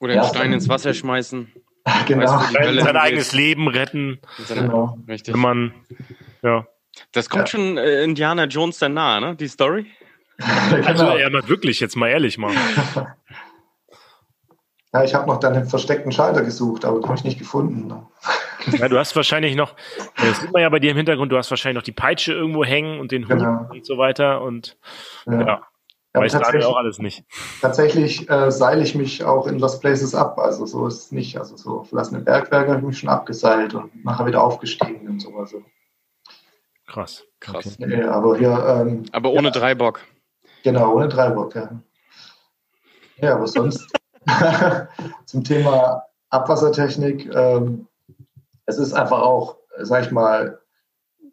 [0.00, 1.52] oder einen ja, Stein ins Wasser schmeißen.
[2.08, 2.26] Genau.
[2.26, 4.18] Weißt, sein eigenes Leben retten.
[4.48, 4.98] Genau.
[5.06, 5.34] Richtig.
[5.34, 5.72] Wenn man,
[6.42, 6.66] ja.
[7.12, 7.46] Das kommt ja.
[7.46, 9.36] schon äh, Indiana Jones dann nahe, ne?
[9.36, 9.86] Die Story?
[10.38, 11.16] also genau.
[11.16, 12.52] ja, mal wirklich, jetzt mal ehrlich mal.
[14.96, 17.86] ja, ich habe noch deinen versteckten Schalter gesucht, aber den habe ich nicht gefunden.
[17.86, 18.06] Ne?
[18.78, 19.74] Ja, du hast wahrscheinlich noch,
[20.16, 22.64] das sieht man ja bei dir im Hintergrund, du hast wahrscheinlich noch die Peitsche irgendwo
[22.64, 23.68] hängen und den Hut genau.
[23.70, 24.76] und so weiter und
[25.26, 25.62] ja, ja
[26.14, 27.24] weiß leider auch alles nicht.
[27.60, 31.38] Tatsächlich äh, seile ich mich auch in Lost Places ab, also so ist es nicht.
[31.38, 35.54] Also so verlassene Bergwerke habe ich mich schon abgeseilt und nachher wieder aufgestiegen und sowas.
[35.54, 35.64] Also.
[36.86, 37.24] Krass.
[37.40, 37.78] Krass.
[37.78, 38.64] Nee, aber hier.
[38.66, 40.00] Ähm, aber ohne ja, Dreibock.
[40.62, 41.70] Genau, ohne Dreibock, ja.
[43.18, 43.92] Ja, aber sonst
[45.26, 47.32] zum Thema Abwassertechnik.
[47.34, 47.86] Ähm,
[48.66, 50.58] es ist einfach auch, sag ich mal,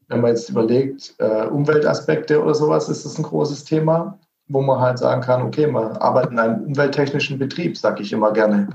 [0.07, 4.79] wenn man jetzt überlegt, äh, Umweltaspekte oder sowas, ist das ein großes Thema, wo man
[4.79, 8.69] halt sagen kann, okay, man arbeitet in einem umwelttechnischen Betrieb, sage ich immer gerne.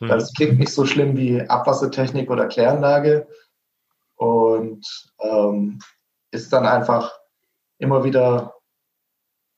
[0.00, 0.08] Mhm.
[0.08, 3.26] Das klingt nicht so schlimm wie Abwassertechnik oder Kläranlage
[4.16, 4.86] und
[5.20, 5.80] ähm,
[6.30, 7.18] ist dann einfach
[7.78, 8.54] immer wieder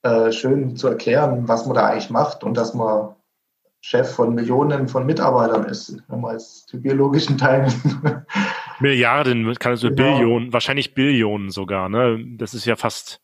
[0.02, 3.14] äh, schön zu erklären, was man da eigentlich macht und dass man
[3.80, 7.72] Chef von Millionen von Mitarbeitern ist, wenn man jetzt die biologischen Teile.
[8.80, 10.18] Milliarden, kannst du genau.
[10.18, 12.22] Billionen, wahrscheinlich Billionen sogar, ne?
[12.36, 13.20] Das ist ja fast,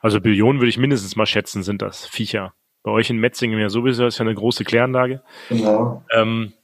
[0.00, 2.54] also Billionen würde ich mindestens mal schätzen, sind das Viecher.
[2.82, 5.22] Bei euch in Metzingen ja sowieso, ist ja eine große Kläranlage.
[5.50, 6.02] Genau.
[6.12, 6.54] Ähm,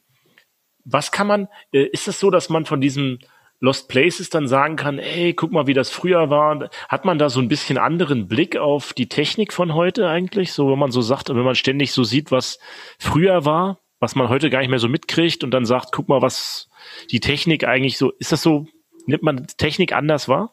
[0.84, 3.18] was kann man, äh, ist es so, dass man von diesem
[3.60, 6.68] Lost Places dann sagen kann, ey, guck mal, wie das früher war.
[6.88, 10.52] Hat man da so ein bisschen anderen Blick auf die Technik von heute eigentlich?
[10.52, 12.58] So, wenn man so sagt, wenn man ständig so sieht, was
[12.98, 16.22] früher war, was man heute gar nicht mehr so mitkriegt und dann sagt, guck mal,
[16.22, 16.68] was
[17.10, 18.66] die Technik eigentlich so, ist das so,
[19.06, 20.52] nimmt man Technik anders wahr?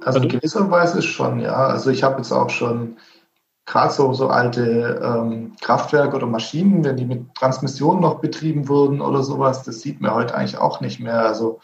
[0.00, 1.54] Also in gewisser Weise schon, ja.
[1.54, 2.96] Also ich habe jetzt auch schon
[3.66, 9.00] gerade so, so alte ähm, Kraftwerke oder Maschinen, wenn die mit Transmission noch betrieben wurden
[9.00, 11.26] oder sowas, das sieht man heute eigentlich auch nicht mehr.
[11.26, 11.60] Also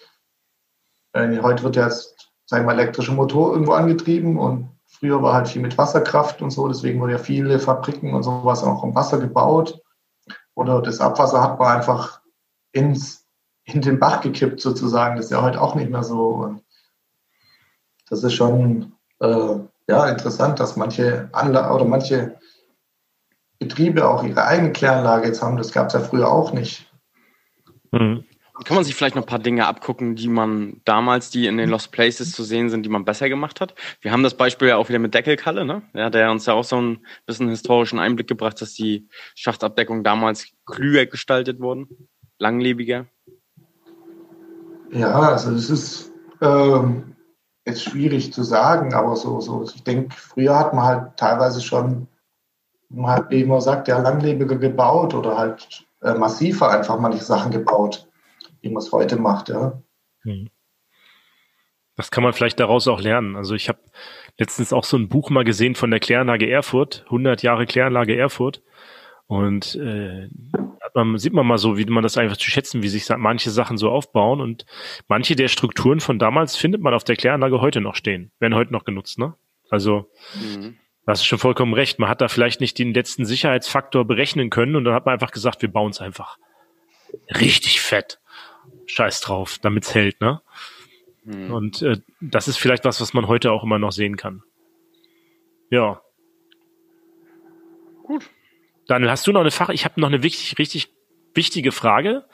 [1.15, 5.49] heute wird ja jetzt, sagen wir mal, elektrischer Motor irgendwo angetrieben und früher war halt
[5.49, 9.19] viel mit Wasserkraft und so, deswegen wurden ja viele Fabriken und sowas auch im Wasser
[9.19, 9.81] gebaut.
[10.55, 12.21] Oder das Abwasser hat man einfach
[12.73, 13.27] ins,
[13.65, 15.17] in den Bach gekippt sozusagen.
[15.17, 16.29] Das ist ja heute auch nicht mehr so.
[16.29, 16.63] Und
[18.09, 19.57] das ist schon äh,
[19.89, 22.39] ja, interessant, dass manche Anla oder manche
[23.59, 25.57] Betriebe auch ihre eigene Kläranlage jetzt haben.
[25.57, 26.93] Das gab es ja früher auch nicht.
[27.93, 28.25] Mhm.
[28.65, 31.71] Kann man sich vielleicht noch ein paar Dinge abgucken, die man damals, die in den
[31.71, 33.75] Lost Places zu sehen sind, die man besser gemacht hat?
[34.03, 35.83] Wir haben das Beispiel ja auch wieder mit Deckelkalle, ne?
[35.95, 40.49] Ja, der uns ja auch so ein bisschen historischen Einblick gebracht, dass die Schachtabdeckungen damals
[40.67, 43.07] klüger gestaltet wurden, langlebiger.
[44.91, 47.17] Ja, also das ist ähm,
[47.65, 52.07] jetzt schwierig zu sagen, aber so, so ich denke, früher hat man halt teilweise schon,
[52.91, 57.51] man hat, wie man sagt, ja, langlebiger gebaut oder halt äh, massiver einfach manche Sachen
[57.51, 58.07] gebaut
[58.63, 59.83] wie man es heute macht, ja.
[60.23, 60.49] Hm.
[61.97, 63.37] Das kann man vielleicht daraus auch lernen.
[63.37, 63.79] Also ich habe
[64.39, 68.63] letztens auch so ein Buch mal gesehen von der Kläranlage Erfurt, 100 Jahre Kläranlage Erfurt.
[69.27, 70.29] Und äh,
[70.95, 73.77] man, sieht man mal so, wie man das einfach zu schätzen, wie sich manche Sachen
[73.77, 74.67] so aufbauen und
[75.09, 78.73] manche der Strukturen von damals findet man auf der Kläranlage heute noch stehen, werden heute
[78.73, 79.35] noch genutzt, ne?
[79.71, 80.77] Also, mhm.
[81.05, 81.99] Du hast schon vollkommen recht.
[81.99, 85.33] Man hat da vielleicht nicht den letzten Sicherheitsfaktor berechnen können und dann hat man einfach
[85.33, 86.39] gesagt, wir bauen es einfach
[87.29, 88.21] richtig fett.
[88.93, 90.43] Scheiß drauf, damit es hält, ne?
[91.25, 91.51] Hm.
[91.53, 94.43] Und äh, das ist vielleicht was, was man heute auch immer noch sehen kann.
[95.71, 96.03] Ja.
[98.03, 98.29] Gut.
[98.87, 99.71] Daniel, hast du noch eine Fach?
[99.71, 100.93] Ich habe noch eine wichtig, richtig
[101.35, 102.25] wichtige Frage,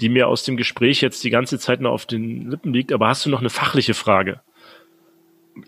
[0.00, 2.92] die mir aus dem Gespräch jetzt die ganze Zeit noch auf den Lippen liegt.
[2.92, 4.40] Aber hast du noch eine fachliche Frage?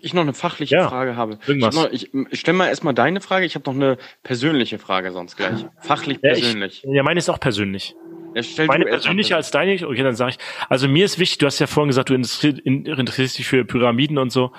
[0.01, 1.37] ich noch eine fachliche ja, Frage habe.
[1.45, 1.75] Irgendwas.
[1.91, 3.45] Ich, ich, ich stelle mal erstmal deine Frage.
[3.45, 5.65] Ich habe noch eine persönliche Frage sonst gleich.
[5.79, 6.83] Fachlich ja, persönlich.
[6.83, 7.95] Ich, ja, meine ist auch persönlich.
[8.35, 9.73] Ja, meine persönliche als deine.
[9.73, 10.37] Okay, dann sage ich.
[10.69, 14.31] Also mir ist wichtig, du hast ja vorhin gesagt, du interessierst dich für Pyramiden und
[14.31, 14.53] so.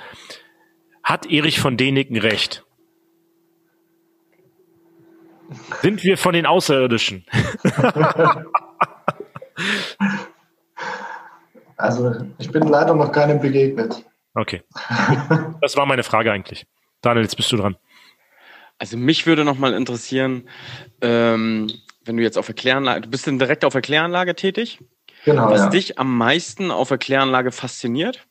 [1.02, 2.64] Hat Erich von Däniken recht?
[5.82, 7.26] Sind wir von den Außerirdischen?
[11.76, 14.04] also ich bin leider noch keinem begegnet.
[14.34, 14.62] Okay.
[15.60, 16.66] Das war meine Frage eigentlich.
[17.02, 17.76] Daniel, jetzt bist du dran.
[18.78, 20.48] Also mich würde noch mal interessieren,
[21.00, 21.70] ähm,
[22.04, 24.80] wenn du jetzt auf der Kläranlage, du bist denn direkt auf der Kläranlage tätig?
[25.24, 25.50] Genau.
[25.50, 25.68] Was ja.
[25.68, 28.26] dich am meisten auf der Kläranlage fasziniert?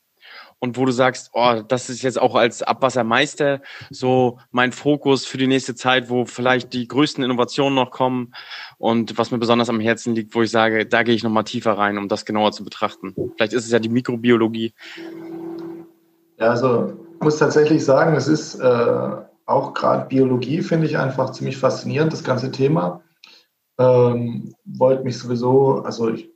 [0.60, 3.60] Und wo du sagst, oh, das ist jetzt auch als Abwassermeister
[3.90, 8.32] so mein Fokus für die nächste Zeit, wo vielleicht die größten Innovationen noch kommen
[8.78, 11.42] und was mir besonders am Herzen liegt, wo ich sage, da gehe ich noch mal
[11.42, 13.14] tiefer rein, um das genauer zu betrachten.
[13.36, 14.72] Vielleicht ist es ja die Mikrobiologie.
[16.38, 19.10] Ja, also ich muss tatsächlich sagen, es ist äh,
[19.46, 23.02] auch gerade Biologie, finde ich einfach ziemlich faszinierend, das ganze Thema.
[23.78, 26.30] Ähm, wollte mich sowieso, also ich,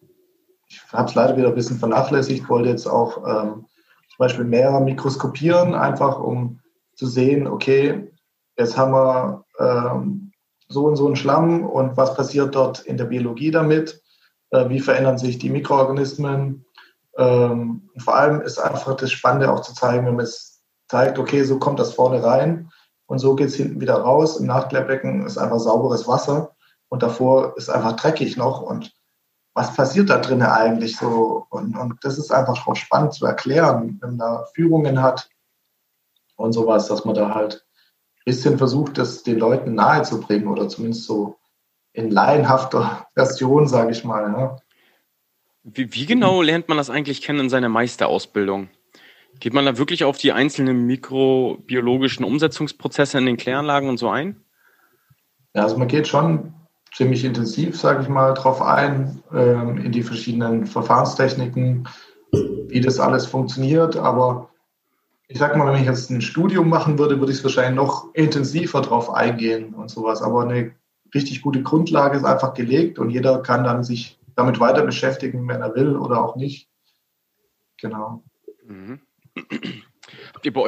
[0.67, 3.67] ich habe es leider wieder ein bisschen vernachlässigt, wollte jetzt auch ähm,
[4.09, 6.61] zum Beispiel mehr mikroskopieren, einfach um
[6.95, 8.11] zu sehen, okay,
[8.57, 10.33] jetzt haben wir ähm,
[10.69, 14.03] so und so einen Schlamm und was passiert dort in der Biologie damit?
[14.51, 16.65] Äh, wie verändern sich die Mikroorganismen?
[17.17, 21.45] Ähm, vor allem ist einfach das Spannende auch zu zeigen, wenn man es zeigt, okay,
[21.45, 22.71] so kommt das vorne rein
[23.07, 24.39] und so geht es hinten wieder raus.
[24.39, 26.55] Im Nachklärbecken ist einfach sauberes Wasser
[26.89, 28.93] und davor ist einfach dreckig noch und
[29.59, 31.47] was passiert da drinnen eigentlich so?
[31.51, 35.29] Und, und das ist einfach auch spannend zu erklären, wenn man da Führungen hat
[36.37, 41.05] und sowas, dass man da halt ein bisschen versucht, das den Leuten nahezubringen oder zumindest
[41.05, 41.39] so
[41.93, 44.31] in laienhafter Version, sage ich mal.
[44.31, 44.57] Ne?
[45.65, 48.69] Wie, wie genau lernt man das eigentlich kennen in seiner Meisterausbildung?
[49.41, 54.45] Geht man da wirklich auf die einzelnen mikrobiologischen Umsetzungsprozesse in den Kläranlagen und so ein?
[55.55, 56.55] Ja, also man geht schon
[56.99, 61.89] ziemlich intensiv, sage ich mal, drauf ein, ähm, in die verschiedenen Verfahrenstechniken,
[62.33, 63.97] wie das alles funktioniert.
[63.97, 64.51] Aber
[65.29, 68.13] ich sag mal, wenn ich jetzt ein Studium machen würde, würde ich es wahrscheinlich noch
[68.15, 70.23] intensiver drauf eingehen und sowas.
[70.23, 70.73] Aber eine
[71.15, 75.63] richtig gute Grundlage ist einfach gelegt und jeder kann dann sich damit weiter beschäftigen, wenn
[75.63, 76.69] er will oder auch nicht.
[77.81, 78.25] Genau.
[78.67, 78.99] Mhm.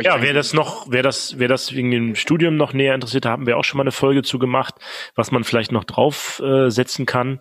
[0.02, 3.46] Ja, wer das noch, wer das, wer das wegen dem Studium noch näher interessiert, haben
[3.46, 4.74] wir auch schon mal eine Folge zu gemacht,
[5.14, 7.40] was man vielleicht noch draufsetzen äh, kann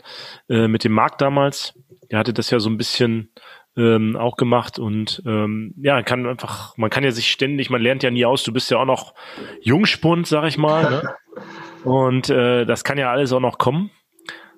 [0.50, 1.74] äh, mit dem Markt damals.
[2.12, 3.32] Der hatte das ja so ein bisschen
[3.78, 8.04] ähm, auch gemacht und ähm, ja, kann einfach, man kann ja sich ständig, man lernt
[8.04, 8.44] ja nie aus.
[8.44, 9.14] Du bist ja auch noch
[9.62, 11.16] Jungspund, sag ich mal, ne?
[11.84, 13.92] und äh, das kann ja alles auch noch kommen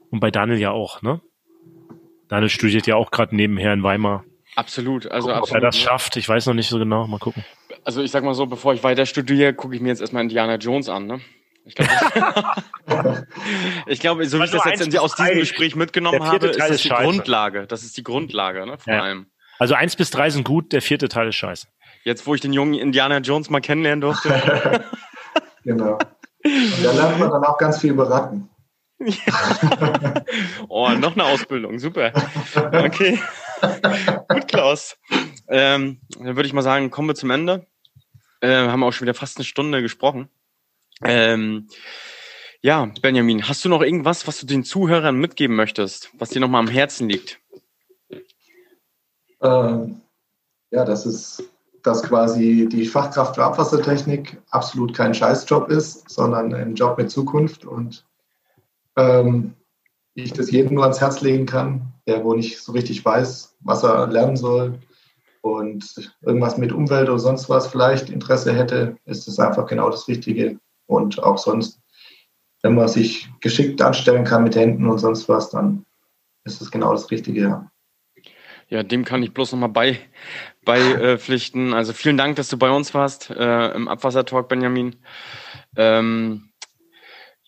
[0.09, 1.22] und bei Daniel ja auch, ne?
[2.30, 4.24] Daniel studiert ja auch gerade nebenher in Weimar.
[4.56, 5.10] Absolut.
[5.10, 5.58] Also gucken, absolut.
[5.58, 7.08] Ob er das schafft, ich weiß noch nicht so genau.
[7.08, 7.45] Mal gucken.
[7.84, 10.56] Also ich sag mal so, bevor ich weiter studiere, gucke ich mir jetzt erstmal Indiana
[10.56, 11.22] Jones an, ne?
[11.64, 11.91] Ich glaube,
[13.86, 16.89] ich glaube, so wie ich das jetzt aus diesem Gespräch mitgenommen habe, ist das die
[16.89, 17.04] scheiße.
[17.04, 17.68] Grundlage.
[17.68, 18.78] Das ist die Grundlage, ne?
[18.78, 19.02] Vor ja.
[19.02, 19.28] allem.
[19.60, 21.68] Also eins bis drei sind gut, der vierte Teil ist scheiße.
[22.04, 24.30] Jetzt, wo ich den jungen Indiana Jones mal kennenlernen durfte.
[25.64, 25.99] genau.
[26.43, 28.49] Und da lernt man dann auch ganz viel über Ratten.
[30.68, 32.12] oh, noch eine Ausbildung, super.
[32.56, 33.20] Okay.
[33.62, 34.97] Gut, Klaus.
[35.47, 37.66] Ähm, dann würde ich mal sagen, kommen wir zum Ende.
[38.41, 40.30] Äh, haben auch schon wieder fast eine Stunde gesprochen.
[41.03, 41.68] Ähm,
[42.62, 46.62] ja, Benjamin, hast du noch irgendwas, was du den Zuhörern mitgeben möchtest, was dir nochmal
[46.62, 47.39] am Herzen liegt?
[49.41, 50.01] Ähm,
[50.70, 51.43] ja, das ist,
[51.84, 57.66] dass quasi die Fachkraft für Abwassertechnik absolut kein Scheißjob ist, sondern ein Job mit Zukunft
[57.66, 58.05] und
[58.95, 59.55] ähm,
[60.14, 63.84] ich das jedem nur ans Herz legen kann, der wo nicht so richtig weiß, was
[63.84, 64.80] er lernen soll
[65.41, 70.07] und irgendwas mit Umwelt oder sonst was vielleicht Interesse hätte, ist es einfach genau das
[70.07, 70.59] Richtige.
[70.86, 71.80] Und auch sonst,
[72.62, 75.86] wenn man sich geschickt anstellen kann mit Händen und sonst was, dann
[76.43, 77.70] ist es genau das Richtige.
[78.70, 78.84] Ja.
[78.84, 79.99] Dem kann ich bloß nochmal bei,
[80.64, 81.74] beipflichten.
[81.74, 84.95] Äh, also vielen Dank, dass du bei uns warst äh, im Abwassertalk, Benjamin.
[85.76, 86.51] Ähm,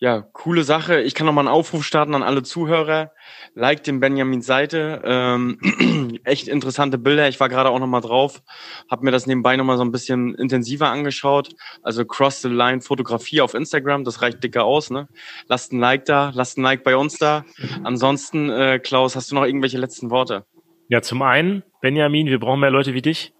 [0.04, 1.00] Ja, coole Sache.
[1.00, 3.12] Ich kann noch mal einen Aufruf starten an alle Zuhörer.
[3.54, 5.00] Like den Benjamins Seite.
[5.02, 7.26] Ähm, echt interessante Bilder.
[7.30, 8.42] Ich war gerade auch noch mal drauf,
[8.90, 11.54] habe mir das nebenbei noch mal so ein bisschen intensiver angeschaut.
[11.82, 14.90] Also Cross the Line Fotografie auf Instagram, das reicht dicker aus.
[14.90, 15.08] Ne?
[15.48, 17.46] Lasst ein Like da, lasst ein Like bei uns da.
[17.82, 20.44] Ansonsten, äh, Klaus, hast du noch irgendwelche letzten Worte?
[20.88, 23.32] Ja, zum einen, Benjamin, wir brauchen mehr Leute wie dich.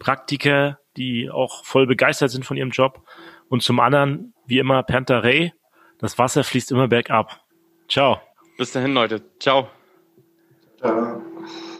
[0.00, 3.06] Praktiker, die auch voll begeistert sind von ihrem Job.
[3.48, 5.52] Und zum anderen, wie immer, Panther Ray
[5.98, 7.40] das Wasser fließt immer bergab.
[7.88, 8.20] Ciao.
[8.56, 9.22] Bis dahin, Leute.
[9.38, 9.68] Ciao.
[10.78, 11.22] Ciao.